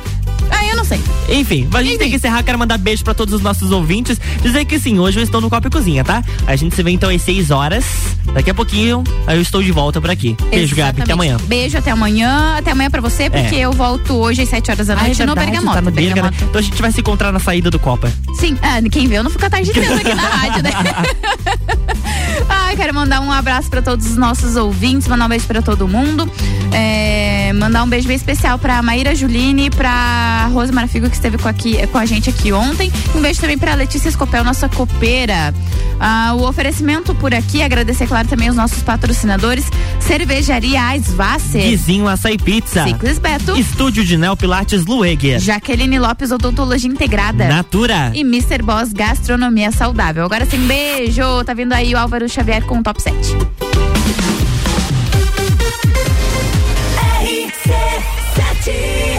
Eu 0.74 0.78
não 0.78 0.84
sei. 0.86 1.00
Enfim, 1.30 1.68
a 1.72 1.84
gente 1.84 1.98
tem 2.00 2.10
que 2.10 2.16
encerrar. 2.16 2.42
Quero 2.44 2.58
mandar 2.58 2.78
beijo 2.80 3.04
pra 3.04 3.14
todos 3.14 3.34
os 3.34 3.42
nossos 3.42 3.72
ouvintes. 3.72 4.20
Dizer 4.42 4.66
que 4.66 4.80
sim, 4.80 4.98
hoje 5.00 5.20
eu 5.20 5.24
estou 5.24 5.40
no 5.40 5.50
Copa 5.50 5.68
e 5.68 5.72
Cozinha, 5.72 6.04
tá? 6.04 6.24
A 6.48 6.56
gente 6.56 6.76
se 6.76 6.82
vê 6.82 6.90
então 6.92 7.10
às 7.10 7.22
6 7.22 7.52
horas. 7.52 7.86
Daqui 8.34 8.50
a 8.50 8.54
pouquinho 8.54 9.04
eu 9.28 9.40
estou 9.42 9.62
de 9.62 9.72
volta 9.72 10.02
por 10.02 10.10
aqui. 10.10 10.36
Beijo, 10.50 10.76
Gabi. 10.76 10.90
Até 11.02 11.04
Exatamente. 11.04 11.12
amanhã. 11.12 11.38
Beijo, 11.48 11.78
até 11.78 11.92
amanhã. 11.92 12.56
Até 12.58 12.72
amanhã 12.72 12.90
pra 12.90 13.02
você, 13.02 13.30
porque 13.30 13.56
É. 13.56 13.60
eu 13.60 13.72
volto 13.72 14.14
hoje 14.16 14.42
às 14.42 14.50
7 14.50 14.72
horas 14.72 14.88
da 14.88 14.94
Ah, 14.96 14.98
é 14.98 15.02
noite 15.04 15.20
no 15.22 15.28
verdade, 15.28 15.52
Bergamota. 15.52 15.76
tá 15.76 15.82
no 15.82 15.92
Bergamo. 15.92 16.14
Bergamota. 16.16 16.44
Então 16.46 16.60
a 16.60 16.64
gente 16.64 16.82
vai 16.82 16.92
se 16.92 17.00
encontrar 17.02 17.32
na 17.32 17.40
saída 17.40 17.70
do 17.70 17.78
Copa. 17.78 18.12
Sim, 18.40 18.58
ah, 18.62 18.82
quem 18.92 19.08
vê 19.08 19.18
eu 19.18 19.24
não 19.24 19.32
fica 19.32 19.48
a 19.48 19.50
tarde 19.50 19.70
inteira 19.70 19.96
aqui 19.96 20.14
na 20.14 20.22
rádio, 20.22 20.64
né? 20.64 20.72
Ai, 22.50 22.76
quero 22.76 22.94
mandar 22.94 23.22
um 23.22 23.32
abraço 23.32 23.70
pra 23.70 23.82
todos 23.82 24.06
os 24.06 24.18
nossos 24.18 24.56
ouvintes, 24.56 25.08
mandar 25.08 25.26
um 25.26 25.30
beijo 25.30 25.46
pra 25.46 25.62
todo 25.62 25.88
mundo. 25.88 26.30
É, 26.72 27.54
mandar 27.54 27.84
um 27.84 27.88
beijo 27.88 28.08
bem 28.08 28.18
especial 28.18 28.58
pra 28.58 28.82
Maíra 28.82 29.14
Juline, 29.14 29.70
pra 29.70 30.48
Rose 30.52 30.72
Marafigo, 30.72 31.08
que 31.10 31.16
esteve 31.16 31.38
com, 31.38 31.48
aqui, 31.48 31.86
com 31.88 31.98
a 31.98 32.06
gente 32.06 32.30
aqui 32.30 32.52
ontem. 32.52 32.92
Um 33.16 33.22
beijo 33.22 33.40
também 33.40 33.58
pra 33.58 33.76
Letícia 33.76 34.10
Escopel, 34.10 34.44
nossa 34.44 34.68
copeira. 34.68 35.54
Ah, 36.00 36.34
o 36.36 36.48
oferecimento 36.48 37.14
por 37.16 37.34
aqui, 37.34 37.62
agradecer, 37.62 38.08
claro, 38.08 38.28
também 38.28 38.50
os 38.50 38.56
nossos 38.56 38.82
patrocinadores. 38.82 39.66
Cervejaria 40.00 40.96
Eisvasser. 40.96 41.62
Vizinho 41.62 42.08
Açaí 42.08 42.38
Pizza. 42.38 42.84
Ciclis 42.86 43.20
Beto. 43.20 43.58
Estúdio 43.58 44.04
de 44.04 44.18
Neo 44.18 44.36
Pilates 44.36 44.86
Lueger. 44.86 45.40
Jaqueline 45.40 46.00
Lopes 46.00 46.32
Odontologia 46.32 46.90
Integrada. 46.90 47.48
Natura. 47.48 48.12
E 48.14 48.23
Mr. 48.24 48.64
Boss 48.64 48.94
Gastronomia 48.94 49.72
Saudável. 49.72 50.26
Agora 50.26 50.46
sim, 50.46 50.66
beijo. 50.68 51.44
Tá 51.44 51.54
vindo 51.54 51.74
aí 51.74 51.94
o 51.94 51.98
Álvaro 51.98 52.28
Xavier 52.28 52.66
com 52.66 52.80
o 52.80 52.84
Top 52.84 53.02
7. 53.02 53.16
RC7 57.22 59.13